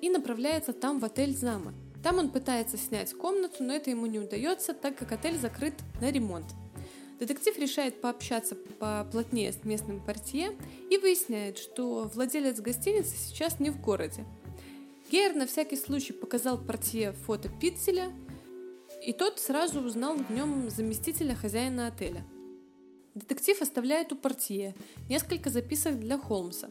и 0.00 0.10
направляется 0.10 0.72
там 0.72 0.98
в 0.98 1.04
отель-замок. 1.04 1.74
Там 2.02 2.18
он 2.18 2.30
пытается 2.30 2.76
снять 2.78 3.12
комнату, 3.12 3.62
но 3.62 3.74
это 3.74 3.90
ему 3.90 4.06
не 4.06 4.18
удается, 4.18 4.74
так 4.74 4.96
как 4.96 5.12
отель 5.12 5.38
закрыт 5.38 5.74
на 6.00 6.10
ремонт. 6.10 6.46
Детектив 7.20 7.58
решает 7.58 8.00
пообщаться 8.00 8.56
поплотнее 8.78 9.52
с 9.52 9.62
местным 9.64 10.02
портье 10.02 10.56
и 10.90 10.96
выясняет, 10.96 11.58
что 11.58 12.10
владелец 12.14 12.60
гостиницы 12.60 13.14
сейчас 13.14 13.60
не 13.60 13.68
в 13.68 13.78
городе. 13.78 14.24
Гейер 15.10 15.34
на 15.34 15.46
всякий 15.46 15.76
случай 15.76 16.14
показал 16.14 16.56
портье 16.56 17.12
фото 17.12 17.50
Питцеля, 17.60 18.10
и 19.04 19.12
тот 19.12 19.38
сразу 19.38 19.80
узнал 19.80 20.16
в 20.16 20.30
нем 20.30 20.70
заместителя 20.70 21.34
хозяина 21.34 21.88
отеля. 21.88 22.24
Детектив 23.14 23.60
оставляет 23.60 24.12
у 24.12 24.16
портье 24.16 24.74
несколько 25.10 25.50
записок 25.50 26.00
для 26.00 26.16
Холмса, 26.16 26.70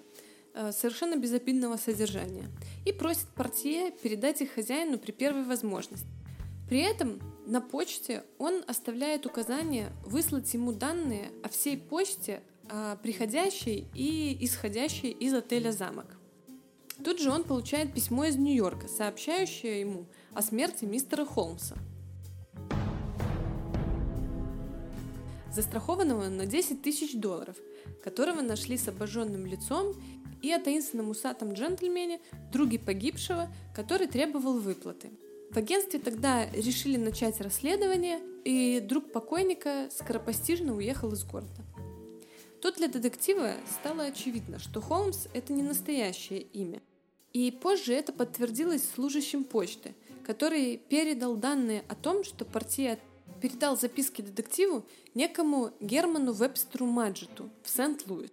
э, 0.56 0.72
совершенно 0.72 1.16
безобидного 1.16 1.78
содержания, 1.78 2.46
и 2.86 2.92
просит 2.92 3.28
портье 3.36 3.92
передать 4.02 4.42
их 4.42 4.54
хозяину 4.54 4.98
при 4.98 5.12
первой 5.12 5.44
возможности. 5.44 6.08
При 6.68 6.80
этом 6.80 7.20
на 7.50 7.62
почте 7.62 8.24
он 8.38 8.64
оставляет 8.68 9.26
указание 9.26 9.92
выслать 10.06 10.54
ему 10.54 10.72
данные 10.72 11.32
о 11.44 11.50
всей 11.50 11.78
почте, 11.78 12.44
приходящей 13.02 13.88
и 13.96 14.38
исходящей 14.46 15.10
из 15.10 15.34
отеля 15.34 15.72
«Замок». 15.72 16.20
Тут 17.04 17.20
же 17.20 17.32
он 17.32 17.44
получает 17.44 17.92
письмо 17.92 18.26
из 18.26 18.36
Нью-Йорка, 18.36 18.88
сообщающее 18.88 19.80
ему 19.80 20.06
о 20.34 20.44
смерти 20.44 20.86
мистера 20.86 21.26
Холмса. 21.26 21.76
Застрахованного 25.52 26.30
на 26.30 26.46
10 26.46 26.84
тысяч 26.84 27.16
долларов, 27.16 27.56
которого 28.04 28.42
нашли 28.42 28.78
с 28.78 28.88
обожженным 28.88 29.48
лицом 29.48 29.96
и 30.44 30.52
о 30.52 30.60
таинственном 30.60 31.10
усатом 31.10 31.54
джентльмене, 31.54 32.20
друге 32.52 32.78
погибшего, 32.78 33.52
который 33.76 34.06
требовал 34.06 34.60
выплаты. 34.60 35.10
В 35.52 35.58
агентстве 35.58 36.00
тогда 36.00 36.48
решили 36.52 36.96
начать 36.96 37.42
расследование, 37.42 38.20
и 38.46 38.80
друг 38.80 39.12
покойника 39.12 39.90
скоропостижно 39.92 40.76
уехал 40.76 41.12
из 41.14 41.24
города. 41.24 41.64
Тут 42.62 42.76
для 42.76 42.88
детектива 42.88 43.54
стало 43.80 44.04
очевидно, 44.04 44.60
что 44.60 44.80
Холмс– 44.80 45.26
это 45.34 45.52
не 45.54 45.64
настоящее 45.64 46.42
имя. 46.42 46.82
И 47.34 47.50
позже 47.52 47.94
это 47.94 48.14
подтвердилось 48.14 48.84
служащим 48.94 49.44
почты, 49.44 49.96
который 50.24 50.78
передал 50.78 51.36
данные 51.36 51.84
о 51.88 51.96
том, 51.96 52.24
что 52.24 52.46
партия 52.46 53.00
передал 53.42 53.76
записки 53.76 54.22
детективу 54.22 54.86
некому 55.16 55.72
Герману 55.80 56.32
Вебстеру 56.34 56.86
Маджету 56.86 57.50
в 57.64 57.70
Сент-Луис. 57.70 58.30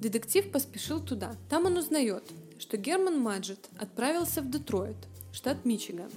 Детектив 0.00 0.50
поспешил 0.50 1.00
туда. 1.04 1.36
Там 1.50 1.66
он 1.66 1.76
узнает, 1.76 2.24
что 2.58 2.76
Герман 2.76 3.18
Маджет 3.18 3.68
отправился 3.78 4.40
в 4.40 4.50
Детройт, 4.50 4.96
штат 5.36 5.66
Мичиган. 5.66 6.10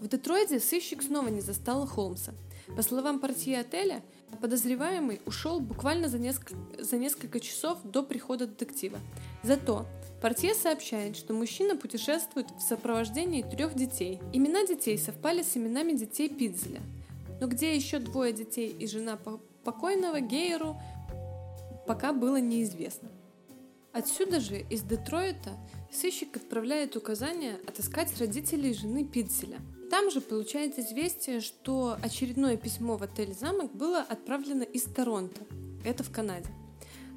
В 0.00 0.08
Детройте 0.08 0.58
сыщик 0.58 1.02
снова 1.02 1.28
не 1.28 1.40
застал 1.40 1.86
Холмса. 1.86 2.32
По 2.76 2.82
словам 2.82 3.20
партии 3.20 3.54
отеля, 3.54 4.02
подозреваемый 4.40 5.20
ушел 5.26 5.60
буквально 5.60 6.08
за 6.08 6.18
несколько, 6.18 6.56
за 6.82 6.96
несколько 6.96 7.38
часов 7.38 7.78
до 7.84 8.02
прихода 8.02 8.48
детектива. 8.48 8.98
Зато 9.44 9.86
Портье 10.20 10.54
сообщает, 10.54 11.16
что 11.16 11.34
мужчина 11.34 11.76
путешествует 11.76 12.50
в 12.50 12.60
сопровождении 12.60 13.42
трех 13.42 13.74
детей. 13.74 14.20
Имена 14.32 14.66
детей 14.66 14.98
совпали 14.98 15.42
с 15.42 15.56
именами 15.56 15.92
детей 15.92 16.28
Пидзеля. 16.28 16.80
Но 17.40 17.46
где 17.46 17.76
еще 17.76 18.00
двое 18.00 18.32
детей 18.32 18.70
и 18.70 18.88
жена 18.88 19.18
покойного 19.62 20.18
Гейеру, 20.18 20.76
пока 21.86 22.12
было 22.12 22.40
неизвестно. 22.40 23.08
Отсюда 23.92 24.40
же, 24.40 24.58
из 24.68 24.82
Детройта, 24.82 25.50
сыщик 25.94 26.36
отправляет 26.36 26.96
указание 26.96 27.58
отыскать 27.66 28.18
родителей 28.18 28.74
жены 28.74 29.04
Пидзеля. 29.04 29.60
Там 29.90 30.10
же 30.10 30.20
получает 30.20 30.78
известие, 30.78 31.40
что 31.40 31.96
очередное 32.02 32.56
письмо 32.56 32.96
в 32.96 33.02
отель 33.02 33.32
«Замок» 33.34 33.72
было 33.72 34.00
отправлено 34.00 34.62
из 34.62 34.82
Торонто. 34.82 35.42
Это 35.84 36.02
в 36.02 36.10
Канаде. 36.10 36.48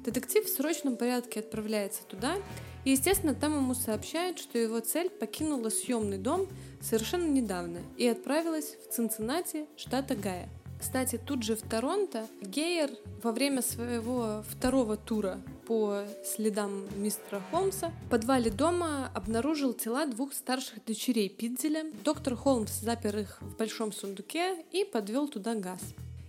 Детектив 0.04 0.44
в 0.44 0.48
срочном 0.48 0.96
порядке 0.96 1.40
отправляется 1.40 2.02
туда, 2.04 2.36
и, 2.84 2.92
естественно, 2.92 3.34
там 3.34 3.56
ему 3.56 3.74
сообщают, 3.74 4.38
что 4.38 4.58
его 4.58 4.80
цель 4.80 5.10
покинула 5.10 5.68
съемный 5.70 6.18
дом 6.18 6.46
совершенно 6.80 7.26
недавно 7.26 7.80
и 7.96 8.06
отправилась 8.06 8.76
в 8.86 8.94
Цинциннати, 8.94 9.66
штата 9.76 10.14
Гая. 10.14 10.48
Кстати, 10.78 11.18
тут 11.18 11.42
же 11.42 11.56
в 11.56 11.62
Торонто 11.62 12.26
Гейер 12.40 12.90
во 13.22 13.32
время 13.32 13.62
своего 13.62 14.44
второго 14.48 14.96
тура 14.96 15.40
по 15.66 16.04
следам 16.24 16.86
мистера 16.96 17.42
Холмса 17.50 17.92
в 18.06 18.10
подвале 18.10 18.50
дома 18.50 19.10
обнаружил 19.14 19.74
тела 19.74 20.06
двух 20.06 20.32
старших 20.32 20.84
дочерей 20.84 21.28
Пидзеля. 21.28 21.84
Доктор 22.04 22.36
Холмс 22.36 22.72
запер 22.80 23.18
их 23.18 23.42
в 23.42 23.56
большом 23.56 23.92
сундуке 23.92 24.64
и 24.70 24.84
подвел 24.84 25.28
туда 25.28 25.54
газ. 25.56 25.80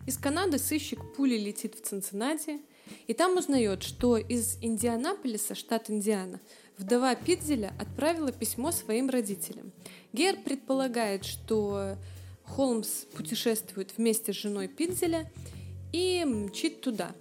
Из 0.08 0.18
Канады 0.18 0.58
сыщик 0.58 1.00
пули 1.16 1.38
летит 1.38 1.76
в 1.76 1.82
Цинциннати, 1.82 2.60
и 3.06 3.14
там 3.14 3.38
узнает, 3.38 3.84
что 3.84 4.18
из 4.18 4.58
Индианаполиса, 4.62 5.54
штат 5.54 5.92
Индиана, 5.92 6.40
вдова 6.78 7.14
Пидзеля 7.14 7.72
отправила 7.80 8.32
письмо 8.32 8.72
своим 8.72 9.10
родителям. 9.10 9.72
Гер 10.12 10.38
предполагает, 10.44 11.26
что 11.26 11.96
Холмс 12.50 13.06
путешествует 13.16 13.98
вместе 13.98 14.34
с 14.34 14.36
женой 14.36 14.68
Пидзеля 14.68 15.32
и 15.94 16.24
мчит 16.26 16.82
туда. 16.82 17.16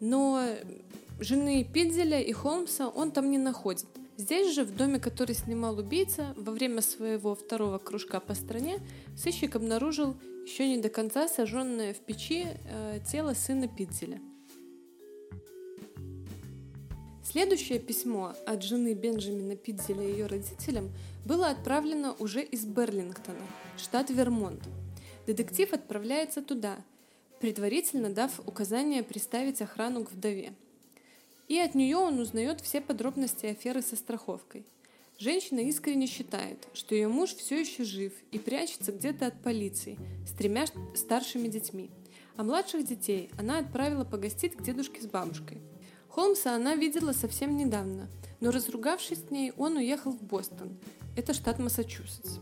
Но 0.00 0.42
жены 1.18 1.64
Пидзеля 1.64 2.20
и 2.20 2.32
Холмса 2.32 2.88
он 2.88 3.10
там 3.10 3.30
не 3.30 3.38
находит. 3.38 3.86
Здесь 4.16 4.54
же, 4.54 4.64
в 4.64 4.74
доме, 4.74 4.98
который 4.98 5.34
снимал 5.34 5.78
убийца, 5.78 6.34
во 6.36 6.52
время 6.52 6.82
своего 6.82 7.34
второго 7.34 7.78
кружка 7.78 8.20
по 8.20 8.34
стране, 8.34 8.80
сыщик 9.16 9.56
обнаружил 9.56 10.16
еще 10.44 10.68
не 10.68 10.78
до 10.80 10.88
конца 10.88 11.28
сожженное 11.28 11.94
в 11.94 11.98
печи 11.98 12.46
э, 12.46 13.00
тело 13.10 13.34
сына 13.34 13.68
Пидзеля. 13.68 14.20
Следующее 17.30 17.78
письмо 17.78 18.34
от 18.46 18.62
жены 18.62 18.94
Бенджамина 18.94 19.54
Пидзеля 19.54 20.00
ее 20.00 20.24
родителям 20.24 20.90
было 21.26 21.50
отправлено 21.50 22.16
уже 22.18 22.42
из 22.42 22.64
Берлингтона, 22.64 23.44
штат 23.76 24.08
Вермонт. 24.08 24.62
Детектив 25.26 25.70
отправляется 25.74 26.40
туда, 26.40 26.78
предварительно 27.38 28.08
дав 28.08 28.30
указание 28.48 29.02
приставить 29.02 29.60
охрану 29.60 30.04
к 30.04 30.12
вдове. 30.12 30.54
И 31.48 31.58
от 31.58 31.74
нее 31.74 31.98
он 31.98 32.18
узнает 32.18 32.62
все 32.62 32.80
подробности 32.80 33.44
аферы 33.44 33.82
со 33.82 33.96
страховкой. 33.96 34.64
Женщина 35.18 35.58
искренне 35.58 36.06
считает, 36.06 36.66
что 36.72 36.94
ее 36.94 37.08
муж 37.08 37.34
все 37.34 37.60
еще 37.60 37.84
жив 37.84 38.14
и 38.32 38.38
прячется 38.38 38.90
где-то 38.90 39.26
от 39.26 39.42
полиции 39.42 39.98
с 40.26 40.30
тремя 40.30 40.64
старшими 40.94 41.48
детьми, 41.48 41.90
а 42.38 42.42
младших 42.42 42.86
детей 42.86 43.28
она 43.38 43.58
отправила 43.58 44.04
погостить 44.04 44.56
к 44.56 44.62
дедушке 44.62 45.02
с 45.02 45.06
бабушкой– 45.06 45.58
Холмса 46.08 46.54
она 46.54 46.74
видела 46.74 47.12
совсем 47.12 47.56
недавно, 47.56 48.08
но 48.40 48.50
разругавшись 48.50 49.26
с 49.26 49.30
ней, 49.30 49.52
он 49.56 49.76
уехал 49.76 50.12
в 50.12 50.22
Бостон. 50.22 50.76
Это 51.16 51.34
штат 51.34 51.58
Массачусетс. 51.58 52.38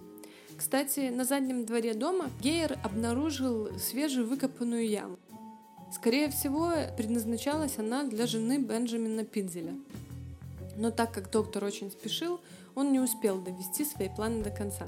Кстати, 0.57 1.11
на 1.11 1.25
заднем 1.25 1.67
дворе 1.67 1.95
дома 1.95 2.31
Гейер 2.41 2.79
обнаружил 2.83 3.69
свежевыкопанную 3.79 4.89
яму. 4.89 5.19
Скорее 5.93 6.31
всего, 6.31 6.73
предназначалась 6.97 7.79
она 7.79 8.05
для 8.05 8.27
жены 8.27 8.59
Бенджамина 8.59 9.25
Пидзеля. 9.25 9.75
Но 10.77 10.91
так 10.91 11.13
как 11.13 11.31
доктор 11.31 11.65
очень 11.65 11.91
спешил, 11.91 12.41
он 12.75 12.93
не 12.93 13.01
успел 13.01 13.41
довести 13.41 13.85
свои 13.85 14.09
планы 14.09 14.43
до 14.43 14.51
конца. 14.51 14.87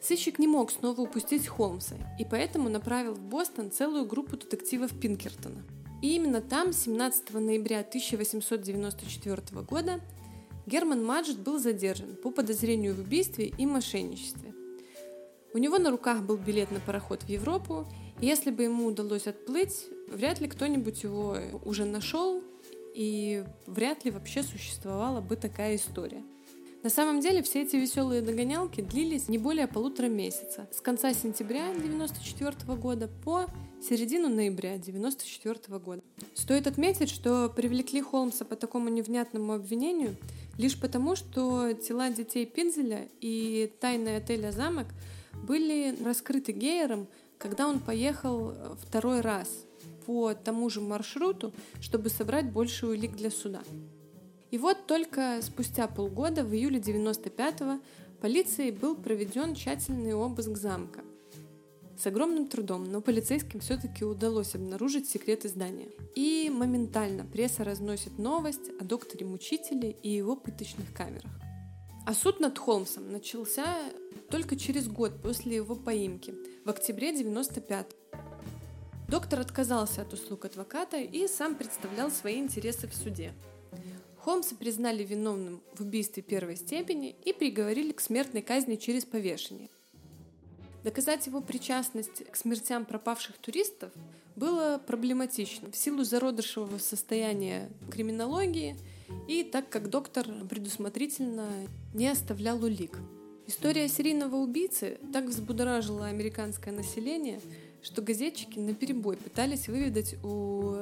Сыщик 0.00 0.38
не 0.38 0.48
мог 0.48 0.70
снова 0.70 1.00
упустить 1.00 1.46
Холмса, 1.46 1.96
и 2.18 2.24
поэтому 2.24 2.68
направил 2.68 3.14
в 3.14 3.20
Бостон 3.20 3.70
целую 3.70 4.06
группу 4.06 4.36
детективов 4.36 4.98
Пинкертона– 4.98 5.62
и 6.02 6.16
именно 6.16 6.40
там, 6.40 6.72
17 6.72 7.32
ноября 7.34 7.80
1894 7.80 9.62
года, 9.62 10.00
Герман 10.66 11.04
Маджет 11.04 11.38
был 11.38 11.58
задержан 11.58 12.16
по 12.16 12.30
подозрению 12.30 12.94
в 12.94 13.00
убийстве 13.00 13.46
и 13.46 13.64
мошенничестве. 13.66 14.52
У 15.54 15.58
него 15.58 15.78
на 15.78 15.90
руках 15.90 16.22
был 16.22 16.36
билет 16.36 16.70
на 16.72 16.80
пароход 16.80 17.22
в 17.22 17.28
Европу, 17.28 17.86
и 18.20 18.26
если 18.26 18.50
бы 18.50 18.64
ему 18.64 18.86
удалось 18.86 19.26
отплыть, 19.26 19.86
вряд 20.08 20.40
ли 20.40 20.48
кто-нибудь 20.48 21.02
его 21.04 21.36
уже 21.64 21.84
нашел, 21.84 22.42
и 22.94 23.44
вряд 23.66 24.04
ли 24.04 24.10
вообще 24.10 24.42
существовала 24.42 25.20
бы 25.20 25.36
такая 25.36 25.76
история. 25.76 26.22
На 26.82 26.90
самом 26.90 27.20
деле 27.20 27.42
все 27.42 27.62
эти 27.62 27.76
веселые 27.76 28.22
догонялки 28.22 28.80
длились 28.80 29.28
не 29.28 29.38
более 29.38 29.68
полутора 29.68 30.08
месяца, 30.08 30.68
с 30.72 30.80
конца 30.80 31.12
сентября 31.14 31.70
1994 31.70 32.76
года 32.76 33.08
по 33.24 33.46
середину 33.82 34.28
ноября 34.28 34.74
1994 34.74 35.78
года. 35.78 36.02
Стоит 36.34 36.66
отметить, 36.66 37.10
что 37.10 37.48
привлекли 37.48 38.00
Холмса 38.00 38.44
по 38.44 38.54
такому 38.54 38.88
невнятному 38.88 39.54
обвинению 39.54 40.16
лишь 40.56 40.78
потому, 40.78 41.16
что 41.16 41.72
тела 41.72 42.10
детей 42.10 42.46
Пинзеля 42.46 43.08
и 43.20 43.72
тайны 43.80 44.16
отеля 44.16 44.52
«Замок» 44.52 44.86
были 45.46 45.96
раскрыты 46.04 46.52
Гейером, 46.52 47.08
когда 47.38 47.66
он 47.66 47.80
поехал 47.80 48.54
второй 48.80 49.20
раз 49.20 49.48
по 50.06 50.34
тому 50.34 50.70
же 50.70 50.80
маршруту, 50.80 51.52
чтобы 51.80 52.08
собрать 52.08 52.50
больше 52.52 52.86
улик 52.86 53.16
для 53.16 53.30
суда. 53.30 53.62
И 54.50 54.58
вот 54.58 54.86
только 54.86 55.40
спустя 55.42 55.88
полгода, 55.88 56.44
в 56.44 56.52
июле 56.54 56.78
95-го, 56.78 57.80
полицией 58.20 58.70
был 58.70 58.94
проведен 58.94 59.54
тщательный 59.54 60.14
обыск 60.14 60.56
замка. 60.56 61.00
С 62.02 62.06
огромным 62.08 62.48
трудом, 62.48 62.90
но 62.90 63.00
полицейским 63.00 63.60
все-таки 63.60 64.04
удалось 64.04 64.56
обнаружить 64.56 65.08
секреты 65.08 65.48
здания. 65.48 65.86
И 66.16 66.50
моментально 66.52 67.24
пресса 67.24 67.62
разносит 67.62 68.18
новость 68.18 68.70
о 68.80 68.84
докторе-мучителе 68.84 69.92
и 70.02 70.08
его 70.08 70.34
пыточных 70.34 70.92
камерах. 70.92 71.30
А 72.04 72.12
суд 72.12 72.40
над 72.40 72.58
Холмсом 72.58 73.12
начался 73.12 73.76
только 74.30 74.56
через 74.56 74.88
год 74.88 75.22
после 75.22 75.54
его 75.54 75.76
поимки, 75.76 76.34
в 76.64 76.70
октябре 76.70 77.16
95 77.16 77.94
Доктор 79.08 79.38
отказался 79.38 80.02
от 80.02 80.12
услуг 80.12 80.44
адвоката 80.46 80.96
и 80.96 81.28
сам 81.28 81.54
представлял 81.54 82.10
свои 82.10 82.40
интересы 82.40 82.88
в 82.88 82.96
суде. 82.96 83.32
Холмса 84.16 84.56
признали 84.56 85.04
виновным 85.04 85.62
в 85.76 85.82
убийстве 85.82 86.24
первой 86.24 86.56
степени 86.56 87.14
и 87.24 87.32
приговорили 87.32 87.92
к 87.92 88.00
смертной 88.00 88.42
казни 88.42 88.74
через 88.74 89.04
повешение. 89.04 89.68
Доказать 90.84 91.26
его 91.26 91.40
причастность 91.40 92.24
к 92.30 92.36
смертям 92.36 92.84
пропавших 92.84 93.38
туристов 93.38 93.92
было 94.34 94.80
проблематично 94.84 95.70
в 95.70 95.76
силу 95.76 96.02
зародышевого 96.02 96.78
состояния 96.78 97.68
криминологии 97.90 98.76
и 99.28 99.44
так 99.44 99.68
как 99.68 99.90
доктор 99.90 100.26
предусмотрительно 100.48 101.48
не 101.94 102.08
оставлял 102.08 102.62
улик. 102.64 102.98
История 103.46 103.88
серийного 103.88 104.36
убийцы 104.36 104.98
так 105.12 105.26
взбудоражила 105.26 106.06
американское 106.06 106.72
население, 106.72 107.40
что 107.82 108.00
газетчики 108.00 108.58
наперебой 108.58 109.16
пытались 109.16 109.68
выведать 109.68 110.16
у 110.24 110.76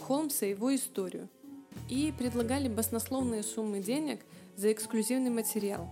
Холмса 0.00 0.46
его 0.46 0.74
историю 0.74 1.28
и 1.88 2.12
предлагали 2.18 2.68
баснословные 2.68 3.42
суммы 3.42 3.80
денег 3.80 4.20
за 4.56 4.72
эксклюзивный 4.72 5.30
материал. 5.30 5.88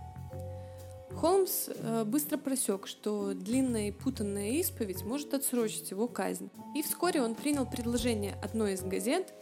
Холмс 1.20 1.68
э, 1.68 2.04
быстро 2.04 2.36
просек, 2.38 2.86
что 2.86 3.34
длинная 3.34 3.88
и 3.88 3.92
путанная 3.92 4.52
исповедь 4.52 5.04
может 5.04 5.32
отсрочить 5.34 5.90
его 5.90 6.08
казнь. 6.08 6.50
И 6.74 6.82
вскоре 6.82 7.22
он 7.22 7.34
принял 7.34 7.66
предложение 7.66 8.34
одной 8.42 8.74
из 8.74 8.82
газет 8.82 9.32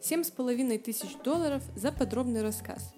семь 0.00 0.24
с 0.24 0.30
половиной 0.30 0.78
тысяч 0.78 1.16
долларов 1.24 1.62
за 1.76 1.92
подробный 1.92 2.42
рассказ. 2.42 2.92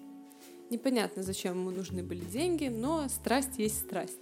Непонятно, 0.69 1.23
зачем 1.23 1.59
ему 1.59 1.71
нужны 1.71 2.03
были 2.03 2.23
деньги, 2.23 2.67
но 2.67 3.07
страсть 3.09 3.57
есть 3.57 3.79
страсть. 3.79 4.19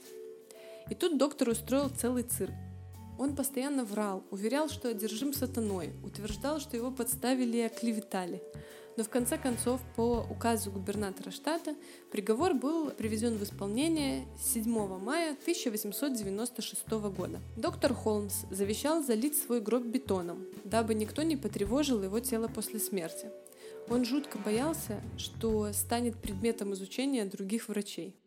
И 0.89 0.95
тут 0.95 1.17
доктор 1.17 1.49
устроил 1.49 1.89
целый 1.89 2.23
цирк. 2.23 2.53
Он 3.19 3.35
постоянно 3.35 3.83
врал, 3.83 4.23
уверял, 4.31 4.69
что 4.69 4.89
одержим 4.89 5.33
сатаной, 5.33 5.91
утверждал, 6.03 6.59
что 6.59 6.77
его 6.77 6.89
подставили 6.89 7.57
и 7.57 7.61
оклеветали. 7.61 8.41
Но 8.99 9.05
в 9.05 9.09
конце 9.09 9.37
концов, 9.37 9.79
по 9.95 10.27
указу 10.29 10.71
губернатора 10.71 11.31
штата, 11.31 11.73
приговор 12.11 12.53
был 12.53 12.91
приведен 12.91 13.37
в 13.37 13.43
исполнение 13.43 14.27
7 14.43 14.99
мая 14.99 15.37
1896 15.41 16.89
года. 17.15 17.39
Доктор 17.55 17.93
Холмс 17.93 18.43
завещал 18.51 19.01
залить 19.01 19.37
свой 19.37 19.61
гроб 19.61 19.85
бетоном, 19.85 20.45
дабы 20.65 20.95
никто 20.95 21.21
не 21.21 21.37
потревожил 21.37 22.03
его 22.03 22.19
тело 22.19 22.49
после 22.49 22.77
смерти. 22.77 23.31
Он 23.87 24.03
жутко 24.03 24.37
боялся, 24.37 25.01
что 25.15 25.71
станет 25.71 26.17
предметом 26.17 26.73
изучения 26.73 27.23
других 27.23 27.69
врачей. 27.69 28.17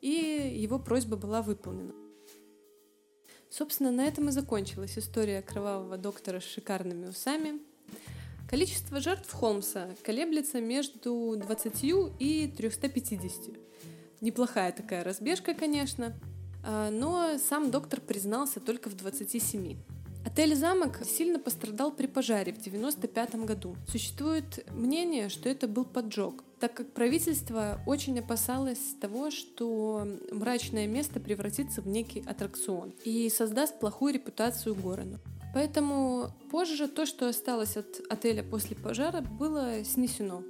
И 0.00 0.54
его 0.54 0.78
просьба 0.78 1.16
была 1.16 1.42
выполнена. 1.42 1.94
Собственно, 3.50 3.90
на 3.90 4.06
этом 4.06 4.28
и 4.28 4.30
закончилась 4.30 4.96
история 4.96 5.42
кровавого 5.42 5.96
доктора 5.96 6.38
с 6.38 6.44
шикарными 6.44 7.08
усами. 7.08 7.60
Количество 8.52 9.00
жертв 9.00 9.32
Холмса 9.32 9.88
колеблется 10.02 10.60
между 10.60 11.36
20 11.38 11.84
и 12.18 12.52
350. 12.54 13.56
Неплохая 14.20 14.72
такая 14.72 15.02
разбежка, 15.02 15.54
конечно, 15.54 16.12
а, 16.62 16.90
но 16.90 17.38
сам 17.38 17.70
доктор 17.70 18.02
признался 18.02 18.60
только 18.60 18.90
в 18.90 18.94
27. 18.94 19.78
Отель 20.26 20.54
«Замок» 20.54 21.00
сильно 21.02 21.38
пострадал 21.38 21.92
при 21.92 22.06
пожаре 22.06 22.52
в 22.52 22.58
1995 22.58 23.46
году. 23.46 23.74
Существует 23.88 24.68
мнение, 24.70 25.30
что 25.30 25.48
это 25.48 25.66
был 25.66 25.86
поджог, 25.86 26.44
так 26.60 26.74
как 26.74 26.92
правительство 26.92 27.80
очень 27.86 28.18
опасалось 28.18 28.96
того, 29.00 29.30
что 29.30 30.06
мрачное 30.30 30.86
место 30.86 31.20
превратится 31.20 31.80
в 31.80 31.88
некий 31.88 32.20
аттракцион 32.20 32.92
и 33.02 33.30
создаст 33.30 33.80
плохую 33.80 34.12
репутацию 34.12 34.74
города. 34.74 35.18
Поэтому 35.52 36.30
позже 36.50 36.88
то, 36.88 37.04
что 37.04 37.28
осталось 37.28 37.76
от 37.76 38.00
отеля 38.08 38.42
после 38.42 38.74
пожара, 38.74 39.20
было 39.20 39.84
снесено. 39.84 40.42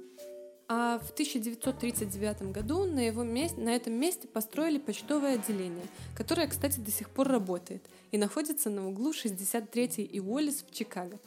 А 0.69 0.97
в 0.99 1.11
1939 1.11 2.53
году 2.53 2.85
на, 2.85 3.05
его 3.05 3.23
месте, 3.23 3.59
на 3.59 3.75
этом 3.75 3.93
месте 3.93 4.27
построили 4.29 4.77
почтовое 4.77 5.35
отделение, 5.35 5.85
которое, 6.15 6.47
кстати, 6.47 6.79
до 6.79 6.89
сих 6.89 7.09
пор 7.09 7.27
работает 7.27 7.83
и 8.11 8.17
находится 8.17 8.69
на 8.69 8.87
углу 8.87 9.11
63 9.11 10.03
и 10.03 10.19
Уоллес 10.21 10.63
в 10.63 10.73
Чикаго. 10.73 11.19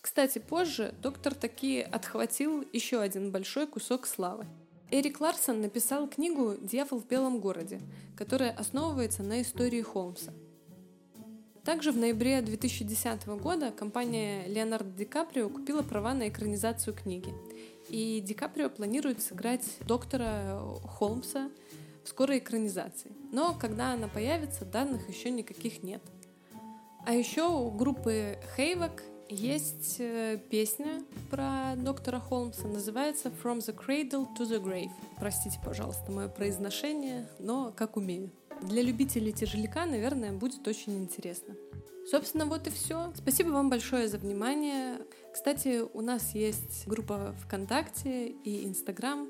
Кстати, 0.00 0.38
позже 0.38 0.94
доктор 1.02 1.34
таки 1.34 1.80
отхватил 1.80 2.64
еще 2.72 3.00
один 3.00 3.32
большой 3.32 3.66
кусок 3.66 4.06
славы. 4.06 4.46
Эрик 4.90 5.20
Ларсон 5.20 5.60
написал 5.60 6.08
книгу 6.08 6.54
«Дьявол 6.62 7.00
в 7.00 7.06
белом 7.06 7.40
городе», 7.40 7.80
которая 8.16 8.52
основывается 8.52 9.22
на 9.22 9.42
истории 9.42 9.82
Холмса– 9.82 10.32
также 11.68 11.92
в 11.92 11.98
ноябре 11.98 12.40
2010 12.40 13.26
года 13.26 13.70
компания 13.70 14.46
Леонардо 14.46 14.90
Ди 14.90 15.04
Каприо 15.04 15.50
купила 15.50 15.82
права 15.82 16.14
на 16.14 16.30
экранизацию 16.30 16.94
книги. 16.94 17.34
И 17.90 18.22
Ди 18.26 18.32
Каприо 18.32 18.70
планирует 18.70 19.20
сыграть 19.20 19.66
доктора 19.86 20.62
Холмса 20.96 21.50
в 22.04 22.08
скорой 22.08 22.38
экранизации. 22.38 23.12
Но 23.32 23.52
когда 23.52 23.92
она 23.92 24.08
появится, 24.08 24.64
данных 24.64 25.10
еще 25.10 25.28
никаких 25.28 25.82
нет. 25.82 26.00
А 27.04 27.12
еще 27.12 27.46
у 27.46 27.70
группы 27.70 28.38
Хейвок 28.56 29.02
есть 29.28 29.96
э, 29.98 30.40
песня 30.48 31.02
про 31.30 31.74
доктора 31.76 32.18
Холмса, 32.18 32.66
называется 32.66 33.30
From 33.44 33.58
the 33.58 33.76
Cradle 33.76 34.26
to 34.38 34.48
the 34.48 34.58
Grave. 34.58 34.92
Простите, 35.18 35.60
пожалуйста, 35.62 36.10
мое 36.10 36.28
произношение, 36.28 37.28
но 37.38 37.74
как 37.76 37.98
умею. 37.98 38.30
Для 38.62 38.82
любителей 38.82 39.32
тяжеляка, 39.32 39.86
наверное, 39.86 40.32
будет 40.32 40.66
очень 40.66 40.98
интересно. 40.98 41.54
Собственно, 42.10 42.46
вот 42.46 42.66
и 42.66 42.70
все. 42.70 43.12
Спасибо 43.14 43.50
вам 43.50 43.68
большое 43.68 44.08
за 44.08 44.18
внимание. 44.18 44.98
Кстати, 45.32 45.82
у 45.92 46.00
нас 46.00 46.34
есть 46.34 46.86
группа 46.86 47.34
ВКонтакте 47.44 48.28
и 48.28 48.66
Инстаграм. 48.66 49.28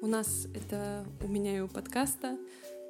У 0.00 0.06
нас 0.06 0.46
это 0.54 1.04
у 1.22 1.28
меня 1.28 1.58
и 1.58 1.60
у 1.60 1.68
подкаста. 1.68 2.38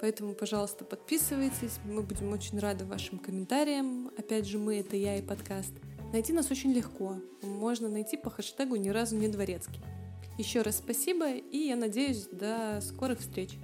Поэтому, 0.01 0.35
пожалуйста, 0.35 0.85
подписывайтесь. 0.85 1.79
Мы 1.85 2.03
будем 2.03 2.33
очень 2.33 2.59
рады 2.59 2.85
вашим 2.85 3.19
комментариям. 3.19 4.11
Опять 4.17 4.47
же, 4.47 4.59
мы— 4.59 4.77
это 4.81 4.97
я 4.97 5.17
и 5.17 5.23
подкаст. 5.23 5.73
Найти 6.13 6.33
нас 6.33 6.51
очень 6.51 6.73
легко. 6.73 7.17
Можно 7.43 7.89
найти 7.89 8.17
по 8.17 8.31
хэштегу 8.31 8.77
«Ни 8.77 8.89
разу 8.91 9.17
не 9.17 9.29
дворецкий». 9.29 9.81
Еще 10.39 10.63
раз 10.63 10.79
спасибо, 10.79 11.33
и 11.33 11.59
я 11.59 11.77
надеюсь, 11.77 12.27
до 12.33 12.81
скорых 12.83 13.21
встреч. 13.21 13.59